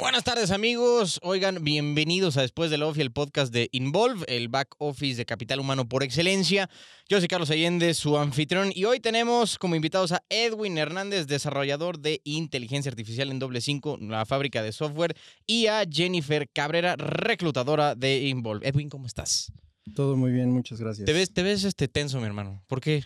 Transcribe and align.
Buenas 0.00 0.24
tardes 0.24 0.50
amigos, 0.50 1.20
oigan, 1.22 1.62
bienvenidos 1.62 2.38
a 2.38 2.40
Después 2.40 2.70
del 2.70 2.82
Off 2.82 2.98
el 2.98 3.12
podcast 3.12 3.52
de 3.52 3.68
Involve, 3.70 4.24
el 4.28 4.48
back 4.48 4.74
office 4.78 5.18
de 5.18 5.26
capital 5.26 5.60
humano 5.60 5.90
por 5.90 6.02
excelencia. 6.02 6.70
Yo 7.06 7.18
soy 7.18 7.28
Carlos 7.28 7.50
Allende, 7.50 7.92
su 7.92 8.16
anfitrión, 8.16 8.72
y 8.74 8.86
hoy 8.86 9.00
tenemos 9.00 9.58
como 9.58 9.74
invitados 9.76 10.12
a 10.12 10.22
Edwin 10.30 10.78
Hernández, 10.78 11.26
desarrollador 11.26 11.98
de 11.98 12.22
inteligencia 12.24 12.88
artificial 12.88 13.30
en 13.30 13.38
Doble 13.40 13.60
5, 13.60 13.98
la 14.00 14.24
fábrica 14.24 14.62
de 14.62 14.72
software, 14.72 15.14
y 15.46 15.66
a 15.66 15.84
Jennifer 15.88 16.48
Cabrera, 16.48 16.96
reclutadora 16.96 17.94
de 17.94 18.26
Involve. 18.26 18.66
Edwin, 18.66 18.88
¿cómo 18.88 19.06
estás? 19.06 19.52
Todo 19.94 20.16
muy 20.16 20.32
bien, 20.32 20.50
muchas 20.50 20.80
gracias. 20.80 21.04
Te 21.04 21.12
ves, 21.12 21.30
te 21.34 21.42
ves 21.42 21.64
este 21.64 21.88
tenso, 21.88 22.20
mi 22.20 22.24
hermano. 22.24 22.64
¿Por 22.68 22.80
qué? 22.80 23.04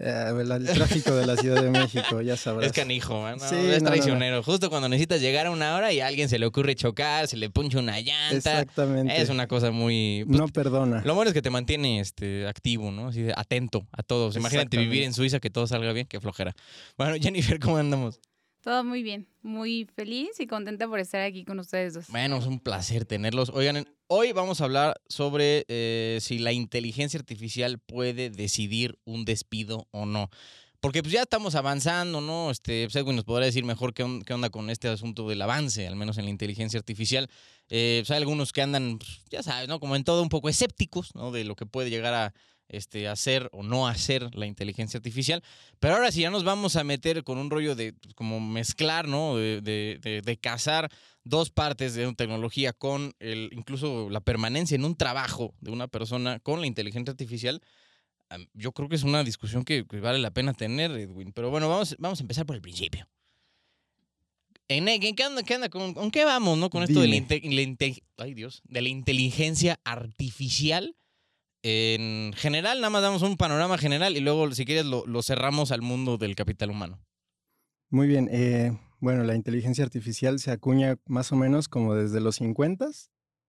Eh, 0.00 0.32
el 0.40 0.66
tráfico 0.66 1.12
de 1.16 1.26
la 1.26 1.36
Ciudad 1.36 1.60
de 1.60 1.70
México, 1.70 2.20
ya 2.22 2.36
sabrás. 2.36 2.68
Es 2.68 2.72
canijo, 2.72 3.28
¿no? 3.28 3.38
Sí, 3.40 3.56
es 3.56 3.82
traicionero. 3.82 4.44
Justo 4.44 4.70
cuando 4.70 4.88
necesitas 4.88 5.20
llegar 5.20 5.46
a 5.46 5.50
una 5.50 5.74
hora 5.74 5.92
y 5.92 5.98
a 5.98 6.06
alguien 6.06 6.28
se 6.28 6.38
le 6.38 6.46
ocurre 6.46 6.76
chocar, 6.76 7.26
se 7.26 7.36
le 7.36 7.50
puncha 7.50 7.80
una 7.80 7.98
llanta. 8.00 8.36
Exactamente. 8.36 9.20
Es 9.20 9.28
una 9.28 9.48
cosa 9.48 9.72
muy... 9.72 10.24
Pues, 10.24 10.38
no 10.38 10.46
perdona. 10.46 11.02
Lo 11.04 11.16
bueno 11.16 11.30
es 11.30 11.34
que 11.34 11.42
te 11.42 11.50
mantiene 11.50 11.98
este, 11.98 12.46
activo, 12.46 12.92
¿no? 12.92 13.08
Así 13.08 13.26
atento 13.34 13.88
a 13.90 14.04
todos. 14.04 14.36
Imagínate 14.36 14.76
vivir 14.76 15.02
en 15.02 15.12
Suiza, 15.12 15.40
que 15.40 15.50
todo 15.50 15.66
salga 15.66 15.92
bien, 15.92 16.06
qué 16.06 16.20
flojera. 16.20 16.54
Bueno, 16.96 17.16
Jennifer, 17.20 17.58
¿cómo 17.58 17.76
andamos? 17.78 18.20
Todo 18.60 18.82
muy 18.82 19.02
bien, 19.02 19.28
muy 19.42 19.88
feliz 19.94 20.40
y 20.40 20.46
contenta 20.46 20.88
por 20.88 20.98
estar 20.98 21.20
aquí 21.20 21.44
con 21.44 21.58
ustedes 21.60 21.94
dos. 21.94 22.08
Bueno, 22.08 22.38
es 22.38 22.46
un 22.46 22.58
placer 22.58 23.04
tenerlos. 23.04 23.50
Oigan, 23.50 23.86
hoy 24.08 24.32
vamos 24.32 24.60
a 24.60 24.64
hablar 24.64 25.00
sobre 25.08 25.64
eh, 25.68 26.18
si 26.20 26.38
la 26.38 26.52
inteligencia 26.52 27.18
artificial 27.18 27.78
puede 27.78 28.30
decidir 28.30 28.98
un 29.04 29.24
despido 29.24 29.86
o 29.92 30.06
no. 30.06 30.28
Porque 30.80 31.02
pues 31.02 31.12
ya 31.12 31.22
estamos 31.22 31.54
avanzando, 31.54 32.20
¿no? 32.20 32.50
Este, 32.50 32.84
pues, 32.86 32.94
Edwin 32.96 33.16
nos 33.16 33.24
podrá 33.24 33.44
decir 33.44 33.64
mejor 33.64 33.94
qué, 33.94 34.02
onda 34.02 34.50
con 34.50 34.70
este 34.70 34.88
asunto 34.88 35.28
del 35.28 35.42
avance, 35.42 35.86
al 35.86 35.96
menos 35.96 36.18
en 36.18 36.24
la 36.24 36.30
inteligencia 36.30 36.78
artificial. 36.78 37.28
Eh, 37.68 38.00
pues, 38.02 38.10
hay 38.12 38.18
algunos 38.18 38.52
que 38.52 38.62
andan, 38.62 38.98
pues, 38.98 39.22
ya 39.28 39.42
sabes, 39.42 39.68
¿no? 39.68 39.80
Como 39.80 39.96
en 39.96 40.04
todo 40.04 40.22
un 40.22 40.28
poco 40.28 40.48
escépticos, 40.48 41.14
¿no? 41.16 41.32
De 41.32 41.44
lo 41.44 41.56
que 41.56 41.66
puede 41.66 41.90
llegar 41.90 42.14
a, 42.14 42.34
este, 42.68 43.08
hacer 43.08 43.48
o 43.52 43.62
no 43.62 43.88
hacer 43.88 44.34
la 44.34 44.46
inteligencia 44.46 44.98
artificial. 44.98 45.42
Pero 45.78 45.94
ahora 45.94 46.12
sí 46.12 46.20
ya 46.20 46.30
nos 46.30 46.44
vamos 46.44 46.76
a 46.76 46.84
meter 46.84 47.24
con 47.24 47.38
un 47.38 47.50
rollo 47.50 47.74
de 47.74 47.94
pues, 47.94 48.14
como 48.14 48.40
mezclar, 48.40 49.08
¿no? 49.08 49.36
De, 49.36 49.60
de, 49.60 50.22
de, 50.22 50.36
casar 50.36 50.90
dos 51.24 51.50
partes 51.50 51.94
de 51.94 52.06
una 52.06 52.16
tecnología 52.16 52.72
con 52.72 53.14
el, 53.18 53.50
incluso 53.52 54.10
la 54.10 54.20
permanencia 54.20 54.74
en 54.74 54.84
un 54.84 54.96
trabajo 54.96 55.54
de 55.60 55.70
una 55.70 55.88
persona 55.88 56.40
con 56.40 56.60
la 56.60 56.66
inteligencia 56.66 57.10
artificial. 57.10 57.62
Yo 58.52 58.72
creo 58.72 58.88
que 58.88 58.96
es 58.96 59.04
una 59.04 59.24
discusión 59.24 59.64
que, 59.64 59.82
vale 59.82 60.18
la 60.18 60.30
pena 60.30 60.52
tener, 60.52 60.90
Edwin. 60.90 61.32
Pero 61.32 61.50
bueno, 61.50 61.68
vamos, 61.68 61.96
vamos 61.98 62.20
a 62.20 62.22
empezar 62.22 62.44
por 62.44 62.56
el 62.56 62.62
principio. 62.62 63.08
¿En, 64.70 64.84
qué 65.00 65.24
anda, 65.24 65.42
qué 65.42 65.54
anda, 65.54 65.70
con, 65.70 66.10
qué 66.10 66.26
vamos, 66.26 66.58
no? 66.58 66.68
Con 66.68 66.82
esto 66.82 67.00
de 67.00 67.08
la, 67.08 67.94
ay 68.18 68.34
Dios, 68.34 68.60
de 68.64 68.82
la 68.82 68.88
inteligencia 68.90 69.80
artificial 69.82 70.94
en 71.62 72.32
general, 72.34 72.80
nada 72.80 72.90
más 72.90 73.02
damos 73.02 73.22
un 73.22 73.36
panorama 73.36 73.78
general 73.78 74.16
y 74.16 74.20
luego, 74.20 74.50
si 74.52 74.64
quieres, 74.64 74.86
lo, 74.86 75.22
cerramos 75.22 75.72
al 75.72 75.82
mundo 75.82 76.18
del 76.18 76.34
capital 76.34 76.70
humano. 76.70 77.00
Muy 77.90 78.06
bien. 78.06 78.28
Eh, 78.30 78.76
bueno, 79.00 79.24
la 79.24 79.34
inteligencia 79.34 79.84
artificial 79.84 80.38
se 80.38 80.50
acuña 80.50 80.96
más 81.06 81.32
o 81.32 81.36
menos 81.36 81.68
como 81.68 81.94
desde 81.94 82.20
los 82.20 82.36
50 82.36 82.88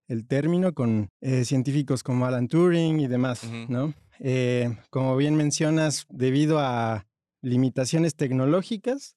el 0.08 0.26
término 0.28 0.74
con 0.74 1.10
eh, 1.22 1.46
científicos 1.46 2.04
como 2.04 2.26
Alan 2.26 2.48
Turing 2.48 3.00
y 3.00 3.08
demás, 3.08 3.44
¿no? 3.68 3.94
Eh, 4.20 4.76
como 4.90 5.16
bien 5.16 5.36
mencionas, 5.36 6.08
debido 6.10 6.60
a 6.60 7.06
limitaciones 7.42 8.16
tecnológicas, 8.16 9.16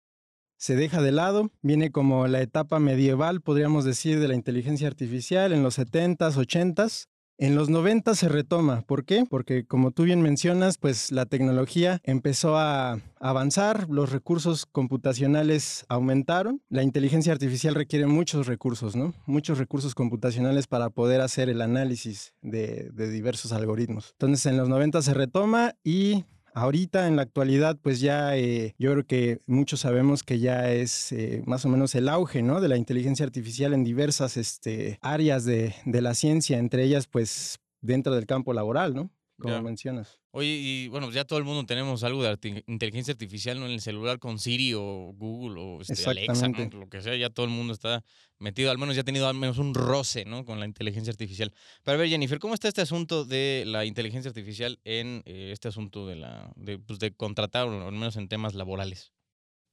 se 0.58 0.76
deja 0.76 1.02
de 1.02 1.10
lado, 1.10 1.50
viene 1.62 1.90
como 1.90 2.28
la 2.28 2.40
etapa 2.40 2.78
medieval, 2.78 3.40
podríamos 3.40 3.84
decir, 3.84 4.20
de 4.20 4.28
la 4.28 4.34
inteligencia 4.34 4.86
artificial 4.86 5.52
en 5.52 5.62
los 5.62 5.78
70s, 5.78 6.34
80s, 6.36 7.08
en 7.42 7.56
los 7.56 7.68
90 7.68 8.14
se 8.14 8.28
retoma. 8.28 8.82
¿Por 8.82 9.04
qué? 9.04 9.24
Porque 9.28 9.64
como 9.66 9.90
tú 9.90 10.04
bien 10.04 10.22
mencionas, 10.22 10.78
pues 10.78 11.10
la 11.10 11.26
tecnología 11.26 12.00
empezó 12.04 12.56
a 12.56 13.00
avanzar, 13.18 13.88
los 13.90 14.12
recursos 14.12 14.64
computacionales 14.64 15.84
aumentaron. 15.88 16.62
La 16.68 16.84
inteligencia 16.84 17.32
artificial 17.32 17.74
requiere 17.74 18.06
muchos 18.06 18.46
recursos, 18.46 18.94
¿no? 18.94 19.12
Muchos 19.26 19.58
recursos 19.58 19.96
computacionales 19.96 20.68
para 20.68 20.90
poder 20.90 21.20
hacer 21.20 21.48
el 21.48 21.62
análisis 21.62 22.32
de, 22.42 22.90
de 22.92 23.10
diversos 23.10 23.50
algoritmos. 23.50 24.10
Entonces 24.12 24.46
en 24.46 24.56
los 24.56 24.68
90 24.68 25.02
se 25.02 25.12
retoma 25.12 25.74
y 25.82 26.24
Ahorita, 26.54 27.06
en 27.08 27.16
la 27.16 27.22
actualidad, 27.22 27.78
pues 27.80 28.00
ya 28.00 28.36
eh, 28.36 28.74
yo 28.78 28.92
creo 28.92 29.06
que 29.06 29.40
muchos 29.46 29.80
sabemos 29.80 30.22
que 30.22 30.38
ya 30.38 30.70
es 30.70 31.12
eh, 31.12 31.42
más 31.46 31.64
o 31.64 31.68
menos 31.68 31.94
el 31.94 32.08
auge, 32.08 32.42
¿no? 32.42 32.60
De 32.60 32.68
la 32.68 32.76
inteligencia 32.76 33.24
artificial 33.24 33.72
en 33.72 33.84
diversas 33.84 34.36
este, 34.36 34.98
áreas 35.00 35.44
de, 35.44 35.74
de 35.84 36.02
la 36.02 36.14
ciencia, 36.14 36.58
entre 36.58 36.84
ellas, 36.84 37.06
pues 37.06 37.58
dentro 37.80 38.14
del 38.14 38.26
campo 38.26 38.52
laboral, 38.52 38.94
¿no? 38.94 39.10
como 39.42 39.60
mencionas. 39.62 40.21
Oye, 40.34 40.48
y 40.48 40.88
bueno, 40.88 41.10
ya 41.10 41.26
todo 41.26 41.38
el 41.38 41.44
mundo 41.44 41.66
tenemos 41.66 42.04
algo 42.04 42.22
de 42.22 42.62
inteligencia 42.66 43.12
artificial 43.12 43.60
¿no? 43.60 43.66
en 43.66 43.72
el 43.72 43.82
celular 43.82 44.18
con 44.18 44.38
Siri 44.38 44.72
o 44.72 45.12
Google 45.14 45.60
o 45.60 45.80
este, 45.82 46.08
Alexa, 46.08 46.48
lo 46.48 46.88
que 46.88 47.02
sea, 47.02 47.14
ya 47.16 47.28
todo 47.28 47.44
el 47.44 47.52
mundo 47.52 47.74
está 47.74 48.02
metido, 48.38 48.70
al 48.70 48.78
menos 48.78 48.94
ya 48.94 49.02
ha 49.02 49.04
tenido 49.04 49.28
al 49.28 49.34
menos 49.34 49.58
un 49.58 49.74
roce 49.74 50.24
¿no? 50.24 50.46
con 50.46 50.58
la 50.58 50.64
inteligencia 50.64 51.10
artificial. 51.10 51.52
Pero 51.82 51.96
a 51.96 52.00
ver, 52.00 52.08
Jennifer, 52.08 52.38
¿cómo 52.38 52.54
está 52.54 52.68
este 52.68 52.80
asunto 52.80 53.26
de 53.26 53.64
la 53.66 53.84
inteligencia 53.84 54.30
artificial 54.30 54.80
en 54.84 55.22
eh, 55.26 55.50
este 55.52 55.68
asunto 55.68 56.06
de, 56.06 56.16
la, 56.16 56.50
de, 56.56 56.78
pues, 56.78 56.98
de 56.98 57.12
contratar, 57.12 57.68
o 57.68 57.86
al 57.86 57.92
menos 57.92 58.16
en 58.16 58.28
temas 58.28 58.54
laborales? 58.54 59.12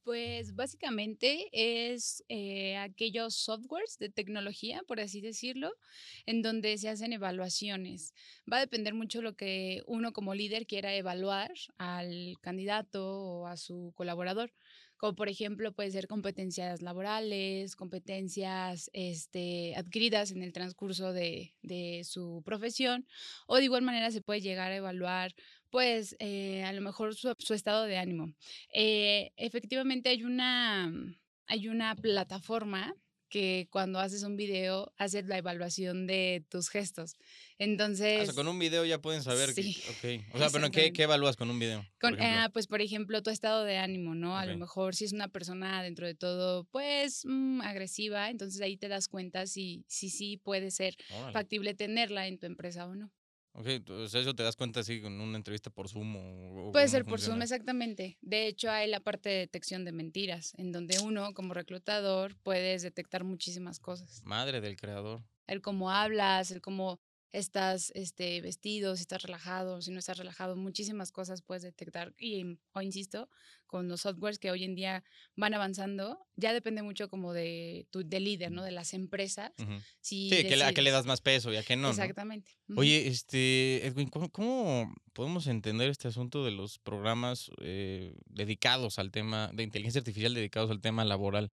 Pues 0.02 0.54
básicamente 0.54 1.48
es 1.52 2.24
eh, 2.28 2.76
aquellos 2.78 3.34
softwares 3.34 3.98
de 3.98 4.08
tecnología, 4.08 4.82
por 4.86 4.98
así 4.98 5.20
decirlo, 5.20 5.70
en 6.24 6.40
donde 6.40 6.78
se 6.78 6.88
hacen 6.88 7.12
evaluaciones. 7.12 8.14
Va 8.50 8.56
a 8.56 8.60
depender 8.60 8.94
mucho 8.94 9.20
lo 9.20 9.34
que 9.36 9.82
uno 9.86 10.12
como 10.12 10.34
líder 10.34 10.66
quiera 10.66 10.94
evaluar 10.94 11.52
al 11.76 12.34
candidato 12.40 13.06
o 13.06 13.46
a 13.46 13.56
su 13.56 13.92
colaborador 13.94 14.50
como 15.00 15.14
por 15.14 15.30
ejemplo 15.30 15.72
puede 15.72 15.90
ser 15.90 16.06
competencias 16.06 16.82
laborales, 16.82 17.74
competencias 17.74 18.90
este, 18.92 19.74
adquiridas 19.74 20.30
en 20.30 20.42
el 20.42 20.52
transcurso 20.52 21.14
de, 21.14 21.54
de, 21.62 22.02
su 22.04 22.42
profesión, 22.44 23.06
o 23.46 23.56
de 23.56 23.64
igual 23.64 23.80
manera 23.80 24.10
se 24.10 24.20
puede 24.20 24.42
llegar 24.42 24.72
a 24.72 24.76
evaluar 24.76 25.34
pues 25.70 26.16
eh, 26.18 26.64
a 26.64 26.72
lo 26.72 26.80
mejor 26.80 27.14
su, 27.14 27.54
estado 27.54 27.84
de 27.84 27.98
ánimo. 27.98 28.32
Eh, 28.72 29.32
efectivamente 29.36 30.08
hay 30.08 30.24
una, 30.24 30.92
hay 31.46 31.68
una 31.68 31.94
plataforma 31.94 32.94
que 33.30 33.68
cuando 33.70 34.00
haces 34.00 34.24
un 34.24 34.36
video 34.36 34.92
haces 34.98 35.24
la 35.26 35.38
evaluación 35.38 36.06
de 36.06 36.44
tus 36.50 36.68
gestos. 36.68 37.16
Entonces... 37.58 38.22
o 38.22 38.24
sea, 38.26 38.34
con 38.34 38.48
un 38.48 38.58
video 38.58 38.84
ya 38.84 39.00
pueden 39.00 39.22
saber. 39.22 39.52
Sí, 39.54 39.80
que, 40.02 40.26
O 40.34 40.38
sea, 40.38 40.50
pero 40.50 40.70
¿qué, 40.70 40.92
¿qué, 40.92 41.04
evalúas 41.04 41.36
con 41.36 41.48
un 41.48 41.58
video? 41.58 41.86
Con, 42.00 42.20
ah, 42.20 42.50
pues, 42.52 42.66
por 42.66 42.82
ejemplo, 42.82 43.22
tu 43.22 43.30
estado 43.30 43.64
de 43.64 43.78
ánimo, 43.78 44.14
¿no? 44.14 44.36
A 44.36 44.44
lo 44.44 44.58
mejor 44.58 44.94
si 44.94 45.04
es 45.04 45.12
una 45.12 45.28
persona 45.28 45.82
dentro 45.82 46.06
de 46.06 46.14
todo, 46.14 46.64
pues, 46.64 47.22
mm, 47.24 47.60
agresiva, 47.62 48.30
entonces 48.30 48.60
ahí 48.60 48.76
te 48.76 48.88
das 48.88 49.08
cuenta 49.08 49.46
si 49.46 49.84
sí 49.86 50.10
si, 50.10 50.36
puede 50.36 50.70
ser 50.72 50.96
factible 51.32 51.74
tenerla 51.74 52.26
en 52.26 52.38
tu 52.38 52.46
empresa 52.46 52.86
o 52.86 52.96
no. 52.96 53.12
Ok, 53.52 53.66
entonces 53.66 54.20
eso 54.20 54.34
te 54.34 54.42
das 54.42 54.56
cuenta 54.56 54.80
así 54.80 55.00
con 55.00 55.20
una 55.20 55.36
entrevista 55.36 55.70
por 55.70 55.88
Zoom 55.88 56.16
o... 56.16 56.72
Puede 56.72 56.88
ser 56.88 57.04
por 57.04 57.20
Zoom, 57.20 57.42
exactamente. 57.42 58.16
De 58.20 58.46
hecho, 58.46 58.70
hay 58.70 58.88
la 58.88 59.00
parte 59.00 59.28
de 59.28 59.38
detección 59.38 59.84
de 59.84 59.92
mentiras, 59.92 60.52
en 60.56 60.70
donde 60.70 61.00
uno, 61.00 61.34
como 61.34 61.52
reclutador, 61.52 62.36
puedes 62.42 62.82
detectar 62.82 63.24
muchísimas 63.24 63.80
cosas. 63.80 64.22
Madre 64.24 64.60
del 64.60 64.76
creador. 64.76 65.24
El 65.48 65.62
cómo 65.62 65.90
hablas, 65.90 66.52
el 66.52 66.60
cómo 66.60 67.00
estás 67.32 67.92
este, 67.94 68.40
vestido, 68.40 68.96
si 68.96 69.02
estás 69.02 69.22
relajado, 69.22 69.82
si 69.82 69.90
no 69.90 69.98
estás 69.98 70.18
relajado, 70.18 70.56
muchísimas 70.56 71.12
cosas 71.12 71.42
puedes 71.42 71.62
detectar. 71.62 72.14
Y, 72.18 72.58
o 72.72 72.82
insisto, 72.82 73.28
con 73.70 73.88
los 73.88 74.00
softwares 74.00 74.40
que 74.40 74.50
hoy 74.50 74.64
en 74.64 74.74
día 74.74 75.04
van 75.36 75.54
avanzando, 75.54 76.18
ya 76.34 76.52
depende 76.52 76.82
mucho 76.82 77.08
como 77.08 77.32
de 77.32 77.86
tu 77.90 78.02
de 78.02 78.18
líder, 78.18 78.50
¿no? 78.50 78.64
De 78.64 78.72
las 78.72 78.92
empresas. 78.94 79.52
sí, 80.00 80.28
que 80.28 80.62
a 80.62 80.72
qué 80.72 80.82
le 80.82 80.90
das 80.90 81.06
más 81.06 81.20
peso 81.20 81.52
y 81.52 81.56
a 81.56 81.62
qué 81.62 81.76
no. 81.76 81.90
Exactamente. 81.90 82.58
Oye, 82.76 83.06
este, 83.06 83.86
Edwin, 83.86 84.08
¿cómo, 84.08 84.92
podemos 85.12 85.46
entender 85.46 85.88
este 85.88 86.08
asunto 86.08 86.44
de 86.44 86.50
los 86.50 86.80
programas 86.80 87.50
eh, 87.60 88.12
dedicados 88.26 88.98
al 88.98 89.12
tema 89.12 89.50
de 89.54 89.62
inteligencia 89.62 90.00
artificial, 90.00 90.34
dedicados 90.34 90.70
al 90.70 90.80
tema 90.80 91.04
laboral? 91.04 91.52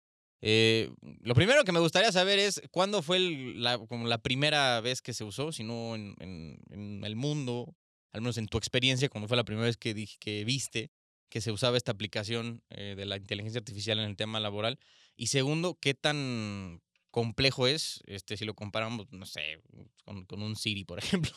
Eh, 0.42 0.90
lo 1.20 1.34
primero 1.34 1.64
que 1.64 1.72
me 1.72 1.80
gustaría 1.80 2.10
saber 2.10 2.38
es 2.40 2.60
cuándo 2.72 3.02
fue 3.02 3.20
la, 3.20 3.78
como 3.78 4.08
la 4.08 4.18
primera 4.18 4.80
vez 4.80 5.00
que 5.00 5.12
se 5.12 5.22
usó, 5.22 5.52
si 5.52 5.62
no 5.62 5.94
en, 5.94 6.16
en, 6.18 7.04
el 7.04 7.14
mundo, 7.14 7.76
al 8.12 8.22
menos 8.22 8.36
en 8.36 8.46
tu 8.46 8.58
experiencia, 8.58 9.08
cuando 9.08 9.28
fue 9.28 9.36
la 9.36 9.44
primera 9.44 9.66
vez 9.66 9.76
que, 9.76 9.94
dije, 9.94 10.16
que 10.18 10.44
viste 10.44 10.90
que 11.30 11.40
se 11.40 11.52
usaba 11.52 11.76
esta 11.78 11.92
aplicación 11.92 12.62
eh, 12.70 12.94
de 12.96 13.06
la 13.06 13.16
inteligencia 13.16 13.58
artificial 13.60 13.98
en 14.00 14.04
el 14.10 14.16
tema 14.16 14.40
laboral. 14.40 14.78
Y 15.16 15.28
segundo, 15.28 15.78
qué 15.80 15.94
tan 15.94 16.82
complejo 17.10 17.66
es, 17.66 18.02
este, 18.06 18.36
si 18.36 18.44
lo 18.44 18.54
comparamos, 18.54 19.10
no 19.12 19.26
sé, 19.26 19.60
con, 20.04 20.24
con 20.26 20.42
un 20.42 20.56
Siri, 20.56 20.84
por 20.84 20.98
ejemplo. 21.02 21.32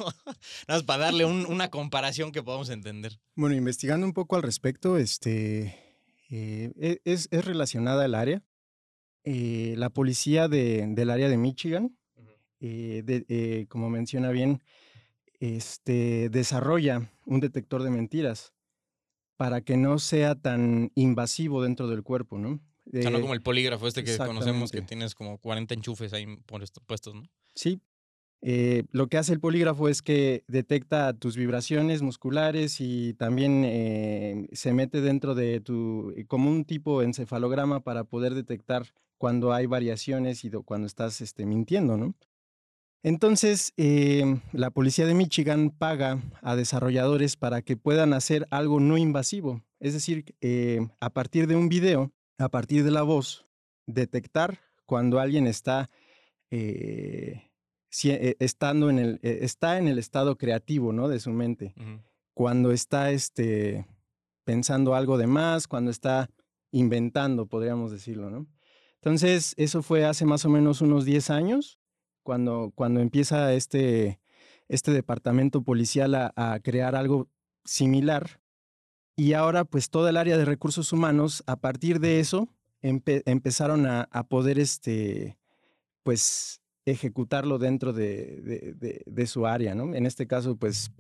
Nada 0.68 0.80
más 0.80 0.84
para 0.84 1.06
darle 1.06 1.25
un, 1.25 1.45
una 1.45 1.69
comparación 1.69 2.31
que 2.31 2.44
podamos 2.44 2.69
entender. 2.69 3.19
Bueno, 3.36 3.56
investigando 3.56 4.06
un 4.06 4.13
poco 4.13 4.36
al 4.36 4.44
respecto, 4.44 4.98
este, 4.98 5.80
eh, 6.30 6.72
e, 6.80 7.01
es, 7.06 7.28
es 7.31 7.45
relacionada 7.45 8.06
al 8.06 8.16
área. 8.16 8.44
eh, 9.24 9.75
la 9.78 9.90
policía 9.90 10.48
del 10.48 11.10
área 11.10 11.30
de 11.30 11.38
Michigan, 11.38 11.98
eh, 12.60 13.66
como 13.69 13.90
menciona 13.90 14.31
bien, 14.31 14.62
este, 15.40 16.30
desarrolla 16.30 17.12
un 17.25 17.40
detector 17.40 17.84
de 17.84 17.90
mentiras 17.90 18.54
para 19.44 19.60
que 19.60 19.75
no 19.75 20.00
sea 20.00 20.36
tan 20.36 20.94
invasivo 20.95 21.63
dentro 21.63 21.90
del 21.90 22.01
cuerpo, 22.01 22.38
¿no? 22.38 22.62
o 22.86 23.01
sea, 23.01 23.12
no 23.12 23.19
como 23.19 23.34
el 23.34 23.42
polígrafo 23.42 23.90
este 23.90 24.06
que 24.06 24.18
conocemos 24.18 24.72
que 24.72 24.81
tienes 24.81 25.16
como 25.16 25.38
40 25.38 25.74
enchufes 25.74 26.13
ahí 26.13 26.25
puestos, 26.86 27.13
¿no? 27.13 27.24
Sí. 27.54 27.81
Eh, 28.42 28.86
lo 28.92 29.07
que 29.07 29.18
hace 29.18 29.34
el 29.34 29.42
polígrafo 29.42 29.90
es 29.90 30.01
que 30.01 30.45
detecta 30.48 31.12
tus 31.12 31.36
vibraciones 31.36 32.01
musculares 32.01 32.80
y 32.80 33.16
también 33.16 33.66
eh, 33.66 34.48
se 34.54 34.72
mete 34.72 35.01
dentro 35.01 35.36
de 35.36 35.60
tu, 35.60 36.13
eh, 36.16 36.24
como 36.25 36.50
un 36.50 36.63
tipo 36.63 37.01
encefalograma 37.01 37.81
para 37.81 38.06
poder 38.06 38.36
detectar 38.36 38.94
cuando 39.18 39.51
hay 39.51 39.66
variaciones 39.66 40.45
y 40.45 40.51
cuando 40.51 40.88
estás 40.88 41.19
este, 41.19 41.45
mintiendo, 41.45 41.98
¿no? 41.98 42.16
Entonces, 43.03 43.73
la 44.53 44.71
policía 44.71 45.05
de 45.05 45.13
Michigan 45.13 45.69
paga 45.69 46.21
a 46.41 46.55
desarrolladores 46.55 47.35
para 47.35 47.61
que 47.61 47.75
puedan 47.77 48.13
hacer 48.13 48.47
algo 48.50 48.79
no 48.79 48.97
invasivo. 48.97 49.61
Es 49.79 49.94
decir, 49.94 50.33
a 51.01 51.09
partir 51.09 51.47
de 51.47 51.57
un 51.57 51.67
video, 51.67 52.13
a 52.38 52.50
partir 52.50 52.83
de 52.83 52.91
la 52.91 53.03
voz, 53.03 53.45
detectar 53.85 54.59
cuando 54.85 55.19
alguien 55.19 55.47
está, 55.47 55.89
eh, 56.51 57.50
eh, 58.03 58.35
estando 58.39 58.89
en 58.89 59.00
el, 59.00 59.19
eh, 59.23 59.39
está 59.41 59.77
en 59.77 59.88
el 59.88 59.99
estado 59.99 60.38
creativo 60.38 60.94
¿no? 60.94 61.07
de 61.07 61.19
su 61.19 61.31
mente, 61.31 61.73
cuando 62.33 62.71
está 62.71 63.11
este, 63.11 63.85
pensando 64.44 64.95
algo 64.95 65.17
de 65.17 65.27
más, 65.27 65.67
cuando 65.67 65.91
está 65.91 66.29
inventando, 66.71 67.45
podríamos 67.45 67.91
decirlo. 67.91 68.29
¿no? 68.29 68.47
Entonces, 68.95 69.53
eso 69.57 69.81
fue 69.81 70.06
hace 70.06 70.25
más 70.25 70.45
o 70.45 70.49
menos 70.49 70.81
unos 70.81 71.06
10 71.06 71.29
años, 71.29 71.79
cuando, 72.23 72.71
cuando 72.75 72.99
empieza 72.99 73.53
este, 73.53 74.19
este 74.67 74.91
departamento 74.91 75.61
policial 75.61 76.15
a, 76.15 76.33
a 76.35 76.59
crear 76.59 76.95
algo 76.95 77.29
similar 77.65 78.41
y 79.15 79.33
ahora, 79.33 79.63
pues 79.63 79.89
toda 79.89 80.09
el 80.09 80.17
área 80.17 80.37
de 80.37 80.45
recursos 80.45 80.91
humanos, 80.91 81.43
a 81.45 81.55
partir 81.57 81.99
de 81.99 82.19
eso, 82.19 82.49
empezaron 82.81 83.85
a, 83.85 84.27
poder, 84.27 84.57
este, 84.57 85.37
pues, 86.01 86.61
ejecutarlo 86.85 87.59
dentro 87.59 87.93
de, 87.93 89.25
su 89.27 89.45
área, 89.45 89.75
¿no? 89.75 89.93
En 89.93 90.05
este 90.07 90.25
caso, 90.25 90.55
pues, 90.55 90.91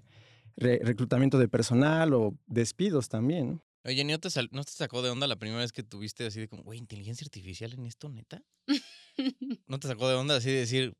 reclutamiento 0.55 1.39
de 1.39 1.47
personal 1.47 2.13
o 2.13 2.37
despidos 2.45 3.09
también, 3.09 3.53
¿no? 3.53 3.65
Oye, 3.85 4.05
¿no 4.05 4.17
te, 4.17 4.29
¿no 4.51 4.63
te 4.63 4.71
sacó 4.71 5.01
de 5.01 5.09
onda 5.09 5.27
la 5.27 5.35
primera 5.35 5.59
vez 5.59 5.73
que 5.73 5.83
tuviste 5.83 6.25
así 6.25 6.39
de 6.39 6.47
como, 6.47 6.63
güey, 6.63 6.79
inteligencia 6.79 7.25
artificial 7.25 7.73
en 7.73 7.85
esto, 7.85 8.07
neta? 8.07 8.41
¿No 9.67 9.77
te 9.77 9.89
sacó 9.89 10.07
de 10.07 10.15
onda 10.15 10.37
así 10.37 10.51
de 10.51 10.59
decir, 10.59 10.93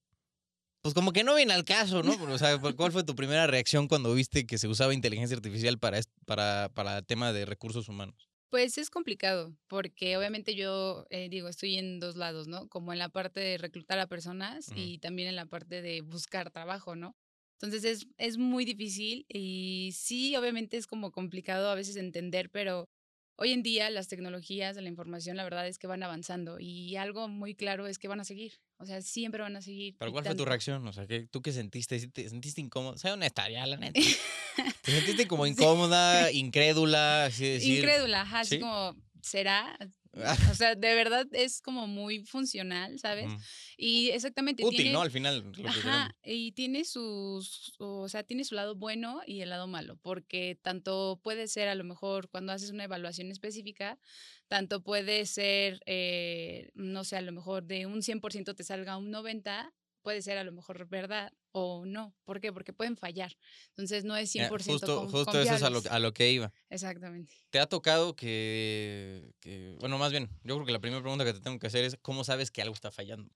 pues 0.83 0.94
como 0.94 1.13
que 1.13 1.24
no 1.24 1.33
viene 1.33 1.53
al 1.53 1.63
caso, 1.63 2.03
¿no? 2.03 2.12
O 2.31 2.38
sea, 2.38 2.59
¿cuál 2.59 2.91
fue 2.91 3.06
tu 3.06 3.15
primera 3.15 3.47
reacción 3.47 3.88
cuando 3.88 4.13
viste 4.13 4.45
que 4.45 4.57
se 4.57 4.68
usaba 4.68 4.94
inteligencia 4.94 5.38
artificial 5.38 5.80
para, 5.80 6.01
para, 6.25 6.69
para 6.74 6.97
el 6.97 7.06
tema 7.06 7.31
de 7.31 7.45
recursos 7.45 7.88
humanos? 7.88 8.30
Pues 8.50 8.77
es 8.77 8.89
complicado, 8.89 9.56
porque 9.68 10.18
obviamente 10.18 10.56
yo 10.56 11.07
eh, 11.09 11.30
digo, 11.30 11.47
estoy 11.47 11.77
en 11.77 12.01
dos 12.01 12.18
lados, 12.18 12.50
¿no? 12.50 12.68
Como 12.68 12.91
en 12.91 13.00
la 13.00 13.07
parte 13.07 13.39
de 13.39 13.57
reclutar 13.57 13.97
a 13.97 14.07
personas 14.07 14.68
y 14.75 15.00
también 15.00 15.30
en 15.30 15.38
la 15.38 15.45
parte 15.45 15.81
de 15.81 16.01
buscar 16.01 16.51
trabajo, 16.51 16.97
¿no? 16.97 17.15
Entonces 17.62 17.85
es, 17.85 18.07
es 18.18 18.38
muy 18.38 18.65
difícil 18.65 19.25
y 19.30 19.91
sí, 19.95 20.35
obviamente 20.35 20.75
es 20.75 20.85
como 20.85 21.12
complicado 21.12 21.69
a 21.69 21.75
veces 21.75 21.95
entender, 21.95 22.50
pero 22.50 22.89
Hoy 23.35 23.51
en 23.51 23.63
día 23.63 23.89
las 23.89 24.07
tecnologías 24.07 24.75
de 24.75 24.81
la 24.83 24.89
información, 24.89 25.38
la 25.38 25.44
verdad 25.44 25.68
es 25.68 25.80
que 25.80 25.88
van 25.88 26.03
avanzando 26.03 26.59
y 26.59 26.95
algo 26.97 27.27
muy 27.27 27.56
claro 27.56 27.88
es 27.88 27.97
que 27.97 28.07
van 28.07 28.19
a 28.19 28.24
seguir. 28.24 28.53
O 28.77 28.85
sea, 28.85 29.01
siempre 29.01 29.41
van 29.41 29.56
a 29.56 29.62
seguir. 29.62 29.95
¿Pero 29.97 30.12
cuál 30.12 30.24
fue 30.24 30.35
tu 30.35 30.45
reacción? 30.45 30.88
O 30.88 30.94
sea, 30.94 31.07
¿tú 31.31 31.41
qué 31.41 31.51
sentiste? 31.51 32.07
¿Te 32.09 32.30
sentiste 32.30 32.62
incómodo? 32.62 32.97
Sea 32.97 33.13
honesta, 33.13 33.50
ya, 33.50 33.65
la 33.65 33.77
neta. 33.77 34.00
¿Te 34.81 34.91
sentiste 34.91 35.27
como 35.27 35.47
incómoda, 35.47 36.31
incrédula? 36.31 37.25
Así 37.25 37.47
decir? 37.47 37.80
Incrédula, 37.80 38.21
ajá, 38.21 38.41
así 38.41 38.59
como, 38.59 38.95
¿será? 39.21 39.77
O 40.51 40.56
sea, 40.56 40.75
de 40.75 40.95
verdad 40.95 41.27
es 41.31 41.62
como 41.62 41.88
muy 41.88 42.24
funcional, 42.25 43.00
¿sabes? 43.00 43.31
Y 43.77 44.10
exactamente. 44.10 44.63
Útil, 44.63 44.92
¿no? 44.92 45.01
Al 45.01 45.12
final. 45.12 45.51
ajá, 45.65 46.15
y 46.24 46.51
tiene 46.51 46.86
sus, 46.86 47.74
o 47.80 48.07
sea, 48.07 48.24
tiene 48.24 48.44
su 48.44 48.56
lado 48.56 48.75
bueno 48.75 49.21
y 49.25 49.42
el 49.42 49.50
lado 49.50 49.68
malo, 49.68 49.98
porque 50.01 50.57
tanto 50.62 51.19
puede 51.24 51.48
ser 51.48 51.68
a 51.68 51.75
lo 51.75 51.83
mejor 51.83 52.30
cuando 52.30 52.54
haces 52.54 52.69
una 52.69 52.83
evaluación 52.83 53.31
específica, 53.31 54.00
tanto 54.48 54.83
puede 54.83 55.25
ser, 55.25 55.81
eh, 55.86 56.69
no 56.75 57.04
sé, 57.04 57.18
a 57.18 57.21
lo 57.21 57.31
mejor 57.31 57.63
de 57.63 57.86
un 57.88 58.01
100% 58.01 58.56
te 58.56 58.63
salga 58.63 58.98
un 58.98 59.12
90%, 59.12 59.71
puede 60.03 60.21
ser 60.21 60.38
a 60.38 60.44
lo 60.44 60.51
mejor 60.51 60.88
verdad 60.88 61.33
o 61.51 61.85
no. 61.85 62.15
¿Por 62.25 62.39
qué? 62.39 62.53
Porque 62.53 62.73
pueden 62.73 62.95
fallar. 62.95 63.35
Entonces 63.69 64.03
no 64.03 64.15
es 64.15 64.33
100% 64.35 64.63
Justo, 64.63 65.09
justo 65.09 65.41
eso 65.41 65.55
es 65.55 65.63
a 65.63 65.69
lo, 65.69 65.81
a 65.89 66.00
lo, 66.00 66.13
que 66.13 66.31
iba. 66.31 66.53
Exactamente. 66.69 67.33
¿Te 67.50 67.59
ha 67.59 67.65
tocado 67.65 68.15
que, 68.15 69.31
bueno, 69.79 69.97
más 69.97 70.11
bien, 70.11 70.29
yo 70.44 70.55
creo 70.55 70.65
que 70.65 70.71
la 70.71 70.79
primera 70.79 71.01
pregunta 71.01 71.25
que 71.25 71.33
te 71.33 71.39
tengo 71.39 71.57
que 71.57 71.67
hacer 71.67 71.83
es, 71.85 71.97
¿cómo 72.01 72.23
sabes 72.23 72.51
que 72.51 72.61
algo 72.61 72.75
está 72.75 72.91
fallando? 72.91 73.31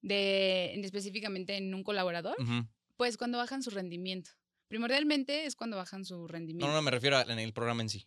De, 0.00 0.72
específicamente 0.82 1.56
en 1.56 1.74
un 1.74 1.82
colaborador, 1.82 2.36
pues 2.96 3.16
cuando 3.16 3.38
bajan 3.38 3.62
su 3.62 3.70
rendimiento. 3.70 4.30
Primordialmente 4.68 5.44
es 5.44 5.54
cuando 5.54 5.76
bajan 5.76 6.04
su 6.04 6.26
rendimiento. 6.26 6.66
No, 6.66 6.72
no, 6.72 6.82
me 6.82 6.90
refiero 6.90 7.18
a, 7.18 7.22
en 7.22 7.38
el 7.38 7.52
programa 7.52 7.82
en 7.82 7.88
sí. 7.88 8.06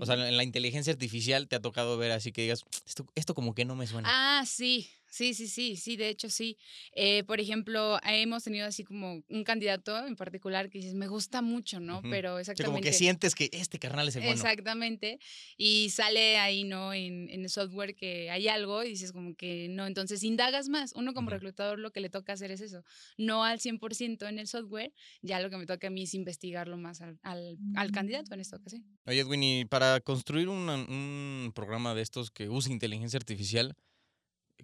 O 0.00 0.06
sea, 0.06 0.14
en 0.14 0.36
la 0.36 0.42
inteligencia 0.42 0.92
artificial 0.92 1.48
te 1.48 1.56
ha 1.56 1.60
tocado 1.60 1.96
ver 1.96 2.10
así 2.10 2.32
que 2.32 2.42
digas, 2.42 2.64
esto, 2.86 3.06
esto 3.14 3.34
como 3.34 3.54
que 3.54 3.64
no 3.64 3.76
me 3.76 3.86
suena. 3.86 4.08
Ah, 4.10 4.44
sí, 4.46 4.90
Sí, 5.10 5.34
sí, 5.34 5.48
sí, 5.48 5.76
sí, 5.76 5.96
de 5.96 6.08
hecho 6.08 6.28
sí. 6.28 6.58
Eh, 6.92 7.24
por 7.24 7.40
ejemplo, 7.40 7.98
hemos 8.04 8.44
tenido 8.44 8.66
así 8.66 8.84
como 8.84 9.22
un 9.28 9.44
candidato 9.44 10.06
en 10.06 10.16
particular 10.16 10.68
que 10.68 10.78
dices, 10.78 10.94
me 10.94 11.08
gusta 11.08 11.42
mucho, 11.42 11.80
¿no? 11.80 12.02
Pero 12.02 12.38
exactamente. 12.38 12.72
como 12.72 12.82
que 12.82 12.92
sientes 12.92 13.34
que 13.34 13.48
este 13.52 13.78
carnal 13.78 14.08
es 14.08 14.16
el 14.16 14.22
bueno. 14.22 14.34
Exactamente. 14.34 15.18
Y 15.56 15.90
sale 15.90 16.38
ahí, 16.38 16.64
¿no? 16.64 16.92
En, 16.92 17.28
en, 17.30 17.42
el 17.42 17.50
software 17.50 17.94
que 17.94 18.30
hay 18.30 18.48
algo 18.48 18.84
y 18.84 18.90
dices 18.90 19.12
como 19.12 19.34
que 19.34 19.68
no, 19.70 19.86
entonces 19.86 20.22
indagas 20.22 20.68
más. 20.68 20.92
Uno 20.94 21.14
como 21.14 21.30
reclutador 21.30 21.78
lo 21.78 21.90
que 21.90 22.00
le 22.00 22.10
toca 22.10 22.34
hacer 22.34 22.50
es 22.50 22.60
eso. 22.60 22.84
No 23.16 23.44
al 23.44 23.60
100% 23.60 24.28
en 24.28 24.38
el 24.38 24.46
software, 24.46 24.92
ya 25.22 25.40
lo 25.40 25.50
que 25.50 25.56
me 25.56 25.66
toca 25.66 25.86
a 25.86 25.90
mí 25.90 26.02
es 26.02 26.14
investigarlo 26.14 26.76
más 26.76 27.00
al, 27.00 27.18
al, 27.22 27.92
candidato 27.92 28.34
en 28.34 28.40
esta 28.40 28.56
ocasión. 28.56 28.84
Oye, 29.06 29.20
Edwin, 29.20 29.42
y 29.42 29.64
para 29.64 30.00
construir 30.00 30.48
un 30.48 31.52
programa 31.54 31.94
de 31.94 32.02
estos 32.02 32.30
que 32.30 32.48
use 32.48 32.70
inteligencia 32.70 33.16
artificial, 33.16 33.74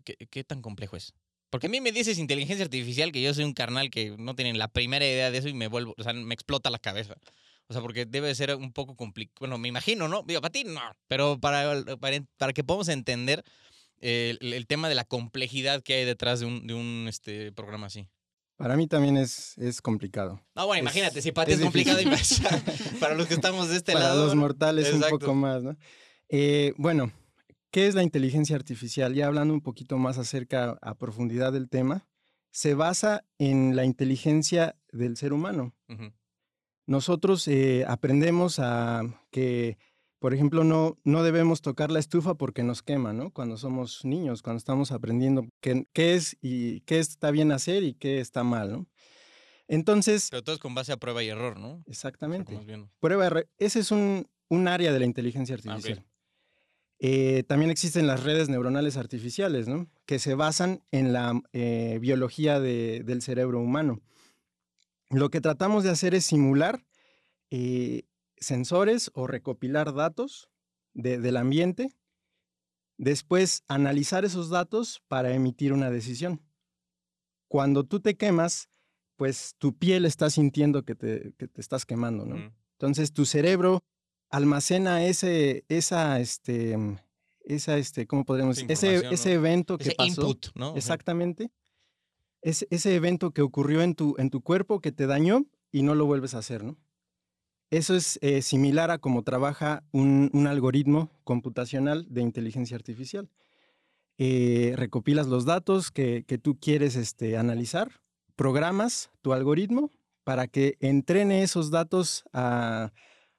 ¿qué, 0.05 0.45
tan 0.45 0.63
complejo 0.63 0.97
es? 0.97 1.13
Porque 1.51 1.67
a 1.69 1.71
mí 1.71 1.81
me 1.81 1.93
dices 1.93 2.19
inteligencia 2.19 2.65
artificial 2.65 3.13
que 3.13 3.23
yo 3.23 3.33
soy 3.33 3.45
un 3.45 3.53
carnal 3.53 3.91
que 3.91 4.17
no 4.19 4.35
tiene 4.35 4.53
la 4.55 4.69
primera 4.69 5.05
idea 5.05 5.31
de 5.31 5.39
eso 5.39 5.49
y 5.49 5.55
me 5.55 5.69
vuelvo, 5.69 5.95
o 5.97 6.03
sea, 6.03 6.13
me 6.13 6.35
explota 6.35 6.71
la 6.71 6.79
cabeza. 6.79 7.15
O 7.69 7.73
sea, 7.73 7.81
porque 7.81 8.05
debe 8.05 8.35
ser 8.35 8.55
un 8.57 8.73
poco 8.73 8.95
complicado. 8.97 9.37
Bueno, 9.41 9.59
me 9.59 9.69
imagino, 9.69 10.09
¿no? 10.09 10.23
Digo, 10.23 10.41
para 10.41 10.53
ti 10.53 10.65
no. 10.65 10.81
Pero 11.07 11.41
para, 11.41 11.83
para, 12.37 12.53
que 12.53 12.65
podamos 12.65 12.89
entender 12.89 13.43
el, 14.01 14.67
tema 14.67 14.89
de 14.89 14.95
la 14.95 15.05
complejidad 15.05 15.83
que 15.83 15.95
hay 15.95 16.05
detrás 16.05 16.41
de 16.41 16.47
un, 16.47 16.67
de 16.67 16.75
un 16.75 17.07
este, 17.09 17.53
programa 17.53 17.87
así. 17.87 18.07
Para 18.57 18.77
mí 18.77 18.87
también 18.87 19.17
es, 19.17 19.57
es 19.59 19.81
complicado. 19.81 20.41
No, 20.55 20.67
bueno, 20.67 20.83
imagínate, 20.83 21.21
si 21.23 21.33
para 21.33 21.47
ti 21.47 21.53
es, 21.55 21.61
complicado, 21.61 21.99
para 23.01 23.15
los 23.15 23.27
que 23.27 23.35
estamos 23.35 23.69
de 23.69 23.77
este 23.77 23.95
lado. 23.95 24.15
Para 24.15 24.25
los 24.27 24.35
mortales 24.37 24.93
un 24.93 25.01
poco 25.03 25.35
más, 25.35 25.63
¿no? 25.63 25.77
Eh, 26.29 26.73
bueno, 26.77 27.13
¿Qué 27.75 27.89
es 27.89 27.97
la 27.97 28.05
inteligencia 28.05 28.55
artificial? 28.55 29.15
Ya 29.15 29.27
hablando 29.27 29.53
un 29.53 29.61
poquito 29.61 29.99
más 29.99 30.17
acerca 30.17 30.79
a 30.81 30.95
profundidad 30.95 31.53
del 31.53 31.69
tema, 31.69 32.07
se 32.53 32.75
basa 32.75 33.25
en 33.37 33.75
la 33.75 33.85
inteligencia 33.85 34.77
del 34.93 35.17
ser 35.17 35.33
humano. 35.33 35.75
Nosotros 36.87 37.49
eh, 37.49 37.85
aprendemos 37.89 38.61
a 38.61 39.03
que, 39.33 39.77
por 40.21 40.35
ejemplo, 40.35 40.63
no, 40.63 40.99
no 41.03 41.25
debemos 41.25 41.63
tocar 41.63 41.91
la 41.91 41.99
estufa 41.99 42.37
porque 42.37 42.63
nos 42.63 42.85
quema, 42.85 43.13
¿no? 43.13 43.33
Cuando 43.33 43.57
somos 43.57 44.05
niños, 44.05 44.41
cuando 44.41 44.59
estamos 44.59 44.93
aprendiendo 44.93 45.49
qué, 45.61 45.89
qué 45.93 46.15
es 46.15 46.37
y 46.41 46.83
qué 46.83 47.01
está 47.01 47.33
bien 47.33 47.51
hacer 47.51 47.83
y 47.83 47.95
qué 47.95 48.21
está 48.21 48.45
mal, 48.45 48.71
¿no? 48.71 48.87
Entonces... 49.67 50.29
Pero 50.31 50.45
todo 50.45 50.55
es 50.55 50.61
con 50.61 50.77
base 50.77 50.93
a 50.93 50.97
prueba 50.97 51.25
y 51.25 51.29
error, 51.29 51.59
¿no? 51.59 51.83
Exactamente. 51.87 52.57
prueba 53.01 53.25
y 53.25 53.27
error. 53.27 53.49
Ese 53.59 53.81
es 53.81 53.91
un, 53.91 54.29
un, 54.49 54.69
área 54.69 54.93
de 54.93 55.01
la 55.01 55.07
inteligencia 55.07 55.57
ah, 55.57 55.59
artificial. 55.59 56.07
Eh, 57.07 57.43
también 57.43 57.71
existen 57.71 58.07
las 58.07 58.25
redes 58.25 58.49
neuronales 58.49 58.97
artificiales, 58.97 59.69
¿no? 59.69 59.91
que 60.07 60.19
se 60.19 60.35
basan 60.35 60.83
en 60.91 61.13
la 61.13 61.39
eh, 61.53 61.99
biología 62.01 62.61
del 62.61 63.21
cerebro 63.21 63.61
humano. 63.61 64.01
Lo 65.11 65.29
que 65.29 65.43
tratamos 65.43 65.85
de 65.85 65.91
hacer 65.91 66.15
es 66.15 66.25
simular 66.25 66.83
eh, 67.51 68.05
sensores 68.39 69.11
o 69.13 69.27
recopilar 69.27 69.93
datos 69.93 70.49
del 70.95 71.37
ambiente, 71.37 71.91
después 72.97 73.65
analizar 73.69 74.25
esos 74.25 74.49
datos 74.49 75.03
para 75.07 75.35
emitir 75.35 75.75
una 75.75 75.91
decisión. 75.91 76.41
Cuando 77.49 77.85
tú 77.85 78.01
te 78.01 78.17
quemas, 78.17 78.71
pues 79.17 79.57
tu 79.59 79.77
piel 79.77 80.07
está 80.07 80.31
sintiendo 80.31 80.85
que 80.85 80.95
te, 80.95 81.35
estás 81.57 81.85
quemando, 81.85 82.25
¿no? 82.25 82.51
Entonces 82.79 83.13
tu 83.13 83.27
cerebro 83.27 83.85
almacena 84.35 85.05
ese, 85.05 85.65
esa, 85.69 86.19
este, 86.19 86.77
esa 87.45 87.79
este, 87.79 88.07
¿cómo 88.07 88.25
podríamos 88.25 88.57
decir? 88.57 88.71
Ese, 88.71 89.07
ese 89.13 89.33
evento 89.33 89.79
que 89.79 89.85
ese 89.85 89.95
pasó. 89.95 90.23
input, 90.23 90.47
¿no? 90.57 90.77
Exactamente. 90.77 91.53
Ese, 92.43 92.67
ese 92.71 92.97
evento 92.97 93.31
que 93.31 93.43
ocurrió 93.43 93.83
en 93.83 93.95
tu, 93.95 94.17
en 94.19 94.31
tu 94.31 94.43
cuerpo 94.43 94.81
que 94.81 94.91
te 94.91 95.07
dañó 95.07 95.47
y 95.71 95.83
no 95.83 95.95
lo 95.95 96.07
vuelves 96.07 96.35
a 96.35 96.39
hacer, 96.39 96.65
¿no? 96.65 96.77
Eso 97.71 97.95
es 97.95 98.19
eh, 98.23 98.43
similar 98.43 98.91
a 98.91 98.99
cómo 98.99 99.23
trabaja 99.23 99.85
un, 99.93 100.31
un, 100.33 100.47
algoritmo 100.47 101.11
computacional 101.25 102.07
de 102.09 102.21
inteligencia 102.21 102.77
artificial. 102.77 103.31
Eh, 104.19 104.75
recopilas 104.77 105.27
los 105.29 105.45
datos 105.45 105.91
que, 105.91 106.25
que 106.27 106.39
tú 106.39 106.59
quieres 106.61 106.95
este, 106.95 107.37
analizar, 107.37 108.01
programas 108.37 109.11
tu 109.23 109.33
algoritmo 109.33 109.91
para 110.25 110.47
que 110.47 110.77
entrene 110.81 111.43
esos 111.43 111.71
datos 111.71 112.25
a 112.33 112.93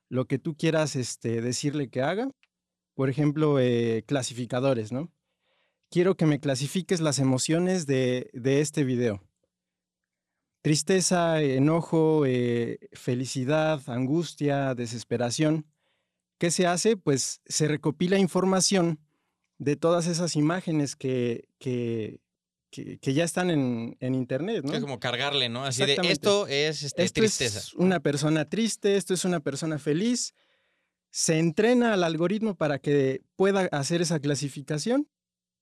lo 0.09 0.25
que 0.25 0.39
tú 0.39 0.55
quieras 0.55 0.95
este, 0.95 1.41
decirle 1.41 1.89
que 1.89 2.01
haga. 2.01 2.29
Por 2.93 3.09
ejemplo, 3.09 3.59
eh, 3.59 4.03
clasificadores, 4.07 4.91
¿no? 4.91 5.12
Quiero 5.89 6.15
que 6.15 6.25
me 6.25 6.39
clasifiques 6.39 7.01
las 7.01 7.19
emociones 7.19 7.85
de, 7.85 8.29
de 8.33 8.62
este 8.62 8.83
video. 8.83 9.21
Tristeza, 10.62 11.41
enojo, 11.41 12.25
eh, 12.25 12.79
felicidad, 12.93 13.81
angustia, 13.88 14.74
desesperación. 14.74 15.67
¿Qué 16.39 16.50
se 16.50 16.65
hace? 16.65 16.97
Pues 16.97 17.41
se 17.45 17.67
recopila 17.67 18.17
información 18.17 19.00
de 19.57 19.75
todas 19.75 20.07
esas 20.07 20.35
imágenes 20.35 20.95
que, 20.95 21.47
que, 21.59 22.19
que, 22.84 23.13
ya 23.13 23.24
están 23.24 23.50
en, 23.50 23.98
en, 24.00 24.15
internet, 24.15 24.63
¿no? 24.63 24.74
Es 24.74 24.82
como 24.82 25.00
cargarle, 25.00 25.50
¿no? 25.50 25.63
Así 25.65 25.86
de 25.86 25.98
esto 26.03 26.48
es 26.48 26.84
este, 26.84 27.03
esto 27.03 27.22
tristeza. 27.22 27.60
Es 27.60 27.74
una 27.74 28.00
persona 28.00 28.46
triste, 28.46 28.96
esto 28.96 29.13
es 29.13 29.25
una 29.25 29.39
persona 29.39 29.79
feliz. 29.79 30.34
Se 31.12 31.39
entrena 31.39 31.94
al 31.94 32.03
algoritmo 32.03 32.55
para 32.55 32.79
que 32.79 33.22
pueda 33.36 33.62
hacer 33.72 34.01
esa 34.01 34.20
clasificación 34.20 35.08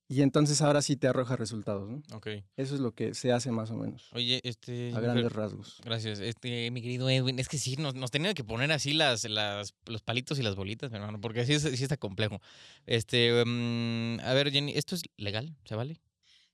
y 0.08 0.22
entonces 0.22 0.62
ahora 0.62 0.82
sí 0.82 0.96
te 0.96 1.08
arroja 1.08 1.36
resultados, 1.36 1.90
¿no? 1.90 2.02
Ok. 2.14 2.28
Eso 2.58 2.76
es 2.76 2.82
lo 2.82 2.94
que 2.94 3.14
se 3.14 3.32
hace 3.32 3.52
más 3.52 3.72
o 3.72 3.76
menos. 3.76 4.10
Oye, 4.14 4.42
este... 4.44 4.94
A 4.94 5.00
grandes 5.00 5.32
rasgos. 5.32 5.80
Gracias. 5.84 6.20
Este, 6.20 6.70
mi 6.72 6.82
querido 6.82 7.10
Edwin, 7.10 7.40
es 7.40 7.48
que 7.48 7.58
sí, 7.58 7.78
nos, 7.78 7.96
nos 7.96 8.12
tenían 8.12 8.34
que 8.34 8.44
poner 8.44 8.72
así 8.72 8.94
las, 8.94 9.24
las, 9.24 9.74
los 9.86 10.02
palitos 10.02 10.38
y 10.40 10.44
las 10.44 10.56
bolitas, 10.56 10.92
mi 10.92 10.98
hermano, 10.98 11.22
porque 11.22 11.42
así, 11.42 11.60
sí 11.60 11.84
está 11.84 11.98
complejo. 11.98 12.42
Este, 12.86 13.42
um, 13.42 14.20
a 14.20 14.34
ver, 14.34 14.52
Jenny, 14.52 14.74
¿esto 14.76 14.94
es 14.94 15.04
legal? 15.18 15.56
¿Se 15.66 15.76
vale? 15.76 16.00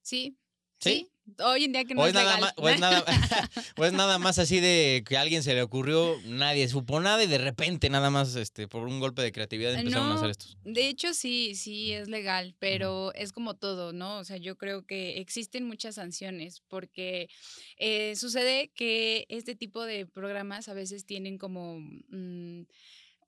Sí, 0.02 0.38
sí. 0.80 1.08
Hoy 1.44 1.66
en 1.66 1.74
día 1.74 1.86
que 1.86 1.94
no 1.94 2.06
es, 2.06 2.14
nada 2.14 2.36
legal. 2.36 2.42
Más, 2.42 2.54
o, 2.58 2.70
es 2.70 2.80
nada, 2.80 3.06
o 3.78 3.86
es 3.86 3.94
nada 3.94 4.18
más 4.20 4.40
así 4.40 4.60
de 4.60 5.04
que 5.08 5.18
a 5.18 5.22
alguien 5.22 5.44
se 5.44 5.54
le 5.54 5.62
ocurrió, 5.62 6.18
nadie 6.26 6.68
supo 6.68 7.00
nada 7.00 7.24
y 7.24 7.28
de 7.28 7.38
repente 7.38 7.90
nada 7.90 8.10
más 8.10 8.36
este 8.36 8.68
por 8.68 8.88
un 8.88 9.00
golpe 9.00 9.22
de 9.22 9.32
creatividad 9.32 9.74
empezaron 9.76 10.08
no, 10.08 10.16
a 10.16 10.18
hacer 10.18 10.32
esto. 10.32 10.48
De 10.64 10.88
hecho 10.88 11.14
sí, 11.14 11.56
sí 11.56 11.94
es 11.94 12.08
legal, 12.08 12.56
pero 12.60 13.14
es 13.14 13.32
como 13.32 13.56
todo, 13.56 13.94
¿no? 13.94 14.18
O 14.18 14.24
sea, 14.24 14.38
yo 14.38 14.58
creo 14.58 14.86
que 14.86 15.20
existen 15.20 15.66
muchas 15.66 15.96
sanciones 15.96 16.62
porque 16.68 17.30
eh, 17.78 18.16
sucede 18.16 18.72
que 18.74 19.26
este 19.30 19.56
tipo 19.56 19.84
de 19.84 20.06
programas 20.08 20.68
a 20.68 20.74
veces 20.74 21.06
tienen 21.06 21.38
como... 21.38 21.80
Mmm, 22.10 22.64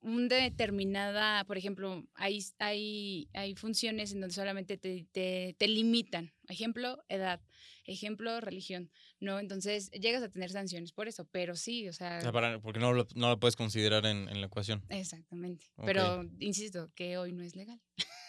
un 0.02 0.28
determinada, 0.28 1.44
por 1.44 1.56
ejemplo, 1.56 2.04
hay, 2.14 2.44
hay, 2.58 3.28
hay 3.32 3.54
funciones 3.54 4.12
en 4.12 4.20
donde 4.20 4.34
solamente 4.34 4.76
te, 4.76 5.06
te, 5.12 5.54
te, 5.56 5.68
limitan. 5.68 6.32
Ejemplo, 6.48 7.02
edad. 7.08 7.40
Ejemplo, 7.84 8.40
religión. 8.40 8.90
¿No? 9.20 9.38
Entonces 9.38 9.90
llegas 9.92 10.22
a 10.22 10.28
tener 10.28 10.50
sanciones 10.50 10.92
por 10.92 11.08
eso, 11.08 11.26
pero 11.30 11.54
sí, 11.54 11.88
o 11.88 11.92
sea. 11.92 12.18
o 12.18 12.20
sea 12.20 12.32
para, 12.32 12.60
porque 12.60 12.80
no 12.80 12.92
lo, 12.92 13.06
no 13.14 13.28
lo 13.28 13.38
puedes 13.38 13.56
considerar 13.56 14.04
en, 14.06 14.28
en 14.28 14.40
la 14.40 14.48
ecuación. 14.48 14.84
Exactamente. 14.88 15.66
Okay. 15.76 15.86
Pero 15.86 16.24
insisto, 16.40 16.90
que 16.94 17.16
hoy 17.18 17.32
no 17.32 17.42
es 17.42 17.54
legal. 17.54 17.80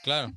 Claro. 0.04 0.34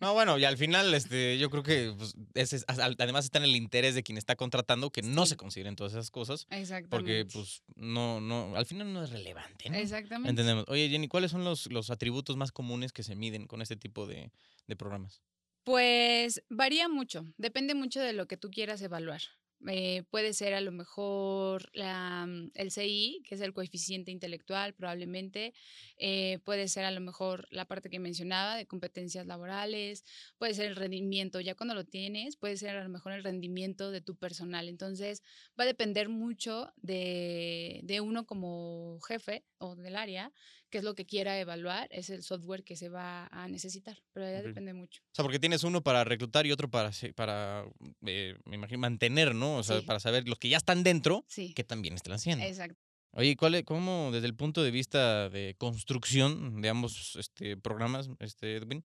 No, 0.00 0.14
bueno, 0.14 0.38
y 0.38 0.46
al 0.46 0.56
final, 0.56 0.94
este, 0.94 1.38
yo 1.38 1.50
creo 1.50 1.62
que 1.62 1.92
pues, 1.96 2.14
es, 2.32 2.64
además 2.66 3.26
está 3.26 3.36
en 3.36 3.44
el 3.44 3.54
interés 3.54 3.94
de 3.94 4.02
quien 4.02 4.16
está 4.16 4.34
contratando 4.34 4.90
que 4.90 5.02
no 5.02 5.26
sí. 5.26 5.30
se 5.30 5.36
consideren 5.36 5.76
todas 5.76 5.92
esas 5.92 6.10
cosas. 6.10 6.46
Exactamente. 6.48 6.88
Porque, 6.88 7.26
pues, 7.30 7.62
no, 7.76 8.18
no, 8.22 8.56
al 8.56 8.64
final 8.64 8.90
no 8.94 9.04
es 9.04 9.10
relevante, 9.10 9.68
¿no? 9.68 9.76
Exactamente. 9.76 10.30
Entendemos. 10.30 10.64
Oye, 10.68 10.88
Jenny, 10.88 11.06
¿cuáles 11.06 11.30
son 11.30 11.44
los, 11.44 11.70
los 11.70 11.90
atributos 11.90 12.38
más 12.38 12.50
comunes 12.50 12.92
que 12.92 13.02
se 13.02 13.14
miden 13.14 13.46
con 13.46 13.60
este 13.60 13.76
tipo 13.76 14.06
de, 14.06 14.32
de 14.66 14.76
programas? 14.76 15.20
Pues 15.64 16.42
varía 16.48 16.88
mucho, 16.88 17.26
depende 17.36 17.74
mucho 17.74 18.00
de 18.00 18.14
lo 18.14 18.26
que 18.26 18.38
tú 18.38 18.50
quieras 18.50 18.80
evaluar. 18.80 19.20
Eh, 19.68 20.04
puede 20.10 20.32
ser 20.32 20.54
a 20.54 20.60
lo 20.60 20.72
mejor 20.72 21.68
la, 21.74 22.26
el 22.54 22.70
CI, 22.70 23.22
que 23.26 23.34
es 23.34 23.40
el 23.42 23.52
coeficiente 23.52 24.10
intelectual, 24.10 24.74
probablemente. 24.74 25.52
Eh, 25.98 26.38
puede 26.44 26.68
ser 26.68 26.84
a 26.84 26.90
lo 26.90 27.00
mejor 27.00 27.46
la 27.50 27.66
parte 27.66 27.90
que 27.90 27.98
mencionaba 27.98 28.56
de 28.56 28.66
competencias 28.66 29.26
laborales. 29.26 30.04
Puede 30.38 30.54
ser 30.54 30.66
el 30.66 30.76
rendimiento, 30.76 31.40
ya 31.40 31.54
cuando 31.54 31.74
lo 31.74 31.84
tienes, 31.84 32.36
puede 32.36 32.56
ser 32.56 32.76
a 32.76 32.82
lo 32.84 32.88
mejor 32.88 33.12
el 33.12 33.22
rendimiento 33.22 33.90
de 33.90 34.00
tu 34.00 34.16
personal. 34.16 34.68
Entonces, 34.68 35.22
va 35.58 35.64
a 35.64 35.66
depender 35.66 36.08
mucho 36.08 36.72
de, 36.76 37.80
de 37.84 38.00
uno 38.00 38.24
como 38.26 38.98
jefe 39.06 39.44
o 39.58 39.76
del 39.76 39.96
área, 39.96 40.32
qué 40.70 40.78
es 40.78 40.84
lo 40.84 40.94
que 40.94 41.04
quiera 41.04 41.38
evaluar, 41.38 41.88
es 41.90 42.10
el 42.10 42.22
software 42.22 42.64
que 42.64 42.76
se 42.76 42.88
va 42.88 43.26
a 43.26 43.48
necesitar. 43.48 44.02
Pero 44.12 44.26
ya 44.26 44.42
depende 44.42 44.72
mucho. 44.72 45.02
O 45.02 45.14
sea, 45.14 45.22
porque 45.22 45.38
tienes 45.38 45.64
uno 45.64 45.82
para 45.82 46.04
reclutar 46.04 46.46
y 46.46 46.52
otro 46.52 46.70
para, 46.70 46.90
para 47.14 47.64
eh, 48.06 48.36
me 48.44 48.56
imagino, 48.56 48.78
mantener, 48.78 49.34
¿no? 49.34 49.56
O 49.56 49.62
sea, 49.62 49.80
sí. 49.80 49.86
para 49.86 50.00
saber 50.00 50.28
los 50.28 50.38
que 50.38 50.48
ya 50.48 50.56
están 50.56 50.82
dentro, 50.82 51.24
sí. 51.28 51.52
que 51.52 51.64
también 51.64 51.94
están 51.94 52.14
haciendo. 52.14 52.44
Exacto. 52.44 52.80
Oye, 53.12 53.36
¿cuál 53.36 53.56
es, 53.56 53.64
¿cómo 53.64 54.10
desde 54.12 54.28
el 54.28 54.36
punto 54.36 54.62
de 54.62 54.70
vista 54.70 55.28
de 55.28 55.56
construcción 55.58 56.62
de 56.62 56.68
ambos 56.68 57.16
este, 57.16 57.56
programas, 57.56 58.08
este, 58.20 58.56
Edwin, 58.56 58.84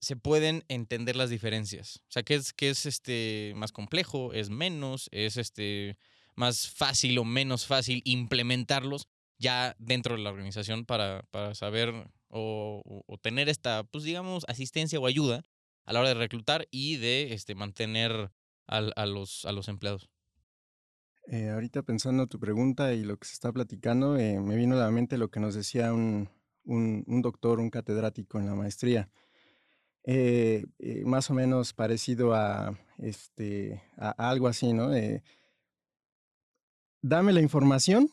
se 0.00 0.16
pueden 0.16 0.64
entender 0.68 1.16
las 1.16 1.28
diferencias? 1.28 1.96
O 2.08 2.12
sea, 2.12 2.22
¿qué 2.22 2.36
es, 2.36 2.54
qué 2.54 2.70
es 2.70 2.86
este, 2.86 3.52
más 3.56 3.72
complejo? 3.72 4.32
¿Es 4.32 4.48
menos? 4.48 5.10
¿Es 5.12 5.36
este, 5.36 5.98
más 6.34 6.70
fácil 6.70 7.18
o 7.18 7.24
menos 7.24 7.66
fácil 7.66 8.00
implementarlos 8.06 9.06
ya 9.40 9.74
dentro 9.78 10.14
de 10.14 10.22
la 10.22 10.30
organización 10.30 10.84
para, 10.84 11.24
para 11.30 11.54
saber 11.54 11.92
o, 12.28 13.02
tener 13.22 13.48
esta, 13.48 13.82
pues 13.84 14.04
digamos, 14.04 14.44
asistencia 14.48 15.00
o 15.00 15.06
ayuda 15.06 15.42
a 15.84 15.92
la 15.92 16.00
hora 16.00 16.10
de 16.10 16.14
reclutar 16.14 16.68
y 16.70 16.96
de 16.98 17.32
este, 17.32 17.54
mantener 17.54 18.30
a, 18.68 18.76
a, 18.76 19.06
los, 19.06 19.46
a 19.46 19.52
los 19.52 19.68
empleados. 19.68 20.08
Eh, 21.26 21.48
ahorita 21.48 21.82
pensando 21.82 22.26
tu 22.26 22.38
pregunta 22.38 22.92
y 22.92 23.02
lo 23.02 23.16
que 23.16 23.26
se 23.26 23.34
está 23.34 23.50
platicando, 23.50 24.16
eh, 24.18 24.38
me 24.40 24.56
vino 24.56 24.76
a 24.76 24.80
la 24.80 24.90
mente 24.90 25.16
lo 25.18 25.30
que 25.30 25.40
nos 25.40 25.54
decía 25.54 25.92
un, 25.92 26.28
un, 26.64 27.02
un 27.06 27.22
doctor, 27.22 27.60
un 27.60 27.70
catedrático 27.70 28.38
en 28.38 28.46
la 28.46 28.54
maestría. 28.54 29.08
Eh, 30.04 30.66
más 31.04 31.30
o 31.30 31.34
menos 31.34 31.72
parecido 31.72 32.34
a, 32.34 32.78
este, 32.98 33.82
a 33.96 34.10
algo 34.30 34.48
así, 34.48 34.72
¿no? 34.72 34.90
dame 37.02 37.32
la 37.32 37.40
información 37.40 38.10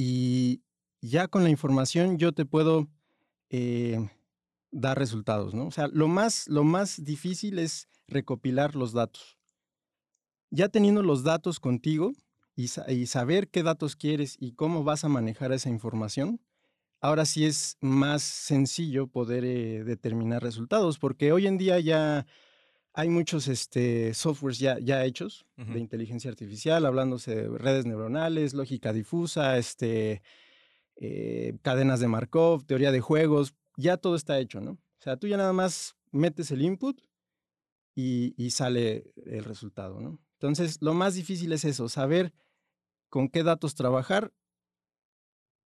y 0.00 0.62
ya 1.02 1.28
con 1.28 1.44
la 1.44 1.50
información 1.50 2.16
yo 2.16 2.32
te 2.32 2.46
puedo 2.46 2.88
dar 4.70 4.98
resultados, 4.98 5.54
¿no? 5.54 5.66
O 5.66 5.70
sea, 5.70 5.88
lo 5.88 6.08
más, 6.08 6.46
lo 6.48 6.62
más 6.62 7.04
difícil 7.04 7.58
es 7.58 7.88
recopilar 8.06 8.76
los 8.76 8.92
datos 8.92 9.36
ya 10.50 10.68
teniendo 10.68 11.02
los 11.02 11.22
datos 11.22 11.60
contigo 11.60 12.12
y, 12.56 12.68
y, 12.88 13.06
saber 13.06 13.48
qué 13.48 13.62
datos 13.62 13.96
quieres 13.96 14.36
y 14.38 14.52
cómo 14.52 14.84
vas 14.84 15.04
a 15.04 15.08
manejar 15.08 15.52
esa 15.52 15.70
información, 15.70 16.40
ahora 17.00 17.24
sí 17.24 17.46
es 17.46 17.78
más 17.80 18.22
sencillo 18.22 19.06
poder 19.06 19.44
eh, 19.44 19.84
determinar 19.84 20.42
resultados, 20.42 20.98
porque 20.98 21.32
hoy 21.32 21.46
en 21.46 21.56
día 21.56 21.78
ya 21.80 22.26
hay 22.92 23.08
muchos 23.08 23.48
este, 23.48 24.14
softwares 24.14 24.58
ya, 24.58 24.78
ya 24.78 25.04
hechos 25.04 25.46
uh 25.56 25.62
-huh. 25.62 25.72
de 25.74 25.80
inteligencia 25.80 26.30
artificial, 26.30 26.84
hablándose 26.84 27.34
de 27.34 27.58
redes 27.58 27.86
neuronales, 27.86 28.54
lógica 28.54 28.92
difusa, 28.92 29.58
este, 29.58 30.22
eh, 30.96 31.56
cadenas 31.62 32.00
de 32.00 32.08
Markov, 32.08 32.64
teoría 32.66 32.92
de 32.92 33.00
juegos, 33.00 33.54
ya 33.76 33.96
todo 33.96 34.16
está 34.16 34.38
hecho, 34.38 34.60
¿no? 34.60 34.72
O 34.72 35.02
sea, 35.02 35.16
tú 35.16 35.26
ya 35.28 35.36
nada 35.36 35.52
más 35.52 35.96
metes 36.10 36.50
el 36.50 36.62
input 36.62 37.00
y, 37.94 38.34
y 38.36 38.50
sale 38.50 39.12
el 39.24 39.44
resultado, 39.44 40.00
¿no? 40.00 40.18
Entonces, 40.34 40.78
lo 40.80 40.94
más 40.94 41.14
difícil 41.14 41.52
es 41.52 41.64
eso, 41.64 41.88
saber 41.88 42.32
con 43.08 43.28
qué 43.28 43.42
datos 43.42 43.74
trabajar 43.74 44.32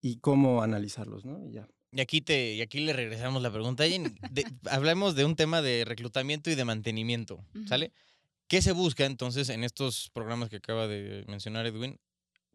y 0.02 0.20
cómo 0.20 0.62
analizarlos, 0.62 1.26
¿no? 1.26 1.44
Y 1.44 1.52
ya. 1.52 1.68
Y 1.92 2.02
aquí, 2.02 2.22
te, 2.22 2.54
y 2.54 2.62
aquí 2.62 2.80
le 2.80 2.94
regresamos 2.94 3.42
la 3.42 3.52
pregunta. 3.52 3.84
De, 3.84 4.46
hablemos 4.70 5.16
de 5.16 5.26
un 5.26 5.36
tema 5.36 5.62
de 5.62 5.86
reclutamiento 5.86 6.52
y 6.52 6.56
de 6.56 6.66
mantenimiento, 6.66 7.44
¿sale? 7.68 7.92
¿Qué 8.48 8.62
se 8.62 8.72
busca 8.72 9.06
entonces 9.06 9.50
en 9.50 9.64
estos 9.64 10.10
programas 10.12 10.50
que 10.50 10.58
acaba 10.58 10.88
de 10.88 11.24
mencionar 11.28 11.66
Edwin? 11.66 12.00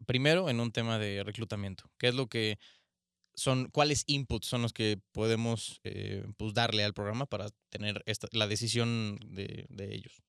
Primero, 0.05 0.49
en 0.49 0.59
un 0.59 0.71
tema 0.71 0.99
de 0.99 1.23
reclutamiento. 1.23 1.89
¿Qué 1.97 2.09
es 2.09 2.15
lo 2.15 2.27
que 2.27 2.59
son, 3.33 3.69
cuáles 3.69 4.03
inputs 4.07 4.47
son 4.47 4.61
los 4.61 4.73
que 4.73 4.99
podemos 5.11 5.79
eh, 5.83 6.25
pues 6.37 6.53
darle 6.53 6.83
al 6.83 6.93
programa 6.93 7.25
para 7.25 7.49
tener 7.69 8.03
esta, 8.05 8.27
la 8.31 8.47
decisión 8.47 9.19
de, 9.25 9.65
de 9.69 9.95
ellos? 9.95 10.21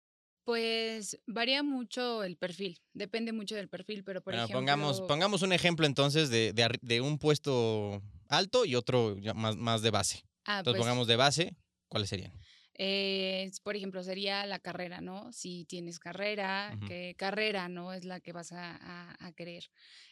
Pues 0.47 1.21
varía 1.27 1.63
mucho 1.63 2.25
el 2.25 2.37
perfil, 2.37 2.81
depende 2.95 3.33
mucho 3.33 3.55
del 3.57 3.69
perfil, 3.69 4.05
pero 4.05 4.23
por 4.23 4.33
bueno, 4.33 4.45
ejemplo... 4.45 4.61
Pongamos, 4.61 5.01
pongamos 5.03 5.43
un 5.43 5.53
ejemplo 5.53 5.87
entonces 5.87 6.31
de, 6.31 6.55
de, 6.55 6.79
de 6.81 7.01
un 7.03 7.19
puesto 7.19 8.01
alto 8.29 8.65
y 8.65 8.77
otro 8.77 9.17
más, 9.35 9.57
más 9.57 9.83
de 9.83 9.91
base. 9.91 10.23
Ah, 10.45 10.61
entonces 10.61 10.79
pues, 10.79 10.87
pongamos 10.87 11.07
de 11.09 11.17
base. 11.17 11.57
¿cuáles 11.89 12.09
serían? 12.09 12.33
Eh, 12.79 13.51
por 13.63 13.75
ejemplo, 13.75 14.03
sería 14.03 14.45
la 14.45 14.59
carrera, 14.59 15.01
¿no? 15.01 15.33
Si 15.33 15.65
tienes 15.65 15.99
carrera, 15.99 16.79
¿qué 16.87 17.15
carrera, 17.17 17.69
no? 17.69 17.95
Es 17.95 18.05
la 18.05 18.21
que 18.21 18.33
vas 18.33 18.53
a, 18.53 19.33
querer. 19.35 19.65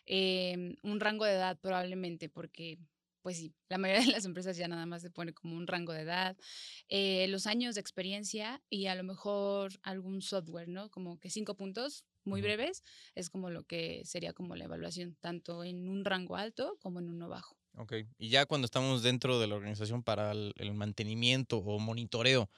Em, 0.06 0.74
un 0.82 0.98
rango 1.00 1.26
de 1.26 1.32
edad 1.32 1.58
probablemente, 1.60 2.28
porque 2.28 2.78
pues 3.24 3.38
sí, 3.38 3.54
la 3.70 3.78
mayoría 3.78 4.04
de 4.04 4.12
las 4.12 4.26
empresas 4.26 4.54
ya 4.58 4.68
nada 4.68 4.84
más 4.84 5.00
se 5.00 5.08
pone 5.08 5.32
como 5.32 5.56
un 5.56 5.66
rango 5.66 5.94
de 5.94 6.02
edad, 6.02 6.36
eh, 6.90 7.26
los 7.28 7.46
años 7.46 7.74
de 7.74 7.80
experiencia 7.80 8.62
y 8.68 8.84
a 8.84 8.94
lo 8.94 9.02
mejor 9.02 9.72
algún 9.82 10.20
software, 10.20 10.68
¿no? 10.68 10.90
Como 10.90 11.18
que 11.18 11.30
cinco 11.30 11.54
puntos 11.56 12.04
muy 12.24 12.42
breves 12.42 12.82
es 13.14 13.30
como 13.30 13.48
lo 13.48 13.62
que 13.64 14.02
sería 14.04 14.34
como 14.34 14.56
la 14.56 14.64
evaluación, 14.64 15.16
tanto 15.22 15.64
en 15.64 15.88
un 15.88 16.04
rango 16.04 16.36
alto 16.36 16.76
como 16.80 17.00
en 17.00 17.08
uno 17.08 17.30
bajo. 17.30 17.56
Ok, 17.78 17.94
y 18.18 18.28
ya 18.28 18.44
cuando 18.44 18.66
estamos 18.66 19.02
dentro 19.02 19.40
de 19.40 19.46
la 19.46 19.54
organización 19.54 20.02
para 20.02 20.32
el, 20.32 20.74
mantenimiento 20.74 21.56
o 21.56 21.78
monitoreo 21.78 22.50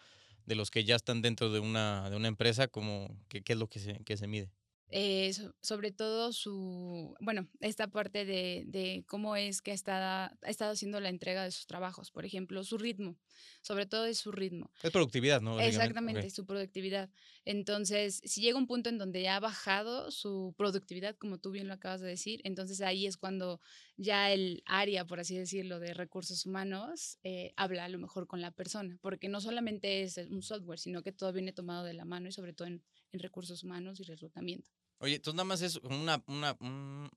de 0.46 0.56
los 0.56 0.72
que 0.72 0.82
ya 0.82 0.96
están 0.96 1.22
dentro 1.22 1.52
de 1.52 1.60
una, 1.60 2.10
de 2.10 2.16
una 2.16 2.26
empresa, 2.26 2.66
como, 2.66 3.16
¿qué, 3.28 3.40
¿qué, 3.42 3.52
es 3.52 3.58
lo 3.60 3.68
que 3.68 3.78
se, 3.78 4.02
que 4.02 4.16
se 4.16 4.26
mide? 4.26 4.50
Eh, 4.90 5.34
sobre 5.60 5.90
todo 5.90 6.32
su, 6.32 7.14
bueno, 7.20 7.48
esta 7.60 7.88
parte 7.88 8.24
de, 8.24 8.64
de 8.66 9.04
cómo 9.08 9.34
es 9.34 9.60
que 9.60 9.72
ha 9.72 9.74
estado, 9.74 10.32
ha 10.40 10.48
estado 10.48 10.72
haciendo 10.72 11.00
la 11.00 11.08
entrega 11.08 11.42
de 11.42 11.50
sus 11.50 11.66
trabajos, 11.66 12.12
por 12.12 12.24
ejemplo, 12.24 12.62
su 12.62 12.78
ritmo, 12.78 13.16
sobre 13.62 13.86
todo 13.86 14.06
es 14.06 14.18
su 14.18 14.30
ritmo. 14.30 14.70
Es 14.84 14.92
productividad, 14.92 15.40
¿no? 15.40 15.58
Exactamente, 15.58 16.30
su 16.30 16.46
productividad. 16.46 17.10
Entonces, 17.44 18.20
si 18.24 18.40
llega 18.40 18.58
un 18.58 18.68
punto 18.68 18.88
en 18.88 18.98
donde 18.98 19.22
ya 19.22 19.36
ha 19.36 19.40
bajado 19.40 20.12
su 20.12 20.54
productividad, 20.56 21.16
como 21.16 21.38
tú 21.38 21.50
bien 21.50 21.66
lo 21.66 21.74
acabas 21.74 22.00
de 22.00 22.08
decir, 22.08 22.40
entonces 22.44 22.80
ahí 22.80 23.06
es 23.06 23.16
cuando 23.16 23.60
ya 23.96 24.32
el 24.32 24.62
área, 24.66 25.04
por 25.04 25.18
así 25.18 25.36
decirlo, 25.36 25.80
de 25.80 25.94
recursos 25.94 26.46
humanos 26.46 27.18
eh, 27.24 27.52
habla 27.56 27.86
a 27.86 27.88
lo 27.88 27.98
mejor 27.98 28.28
con 28.28 28.40
la 28.40 28.52
persona, 28.52 28.98
porque 29.00 29.28
no 29.28 29.40
solamente 29.40 30.02
es 30.02 30.16
un 30.16 30.42
software, 30.42 30.78
sino 30.78 31.02
que 31.02 31.10
todo 31.10 31.32
viene 31.32 31.52
tomado 31.52 31.84
de 31.84 31.94
la 31.94 32.04
mano 32.04 32.28
y 32.28 32.32
sobre 32.32 32.52
todo 32.52 32.68
en, 32.68 32.84
en 33.16 33.22
recursos 33.22 33.62
humanos 33.64 33.98
y 34.00 34.04
reclutamiento. 34.04 34.70
Oye, 34.98 35.16
entonces 35.16 35.36
nada 35.36 35.44
más 35.44 35.62
es 35.62 35.76
una, 35.76 36.22
una, 36.26 36.56
un, 36.60 37.10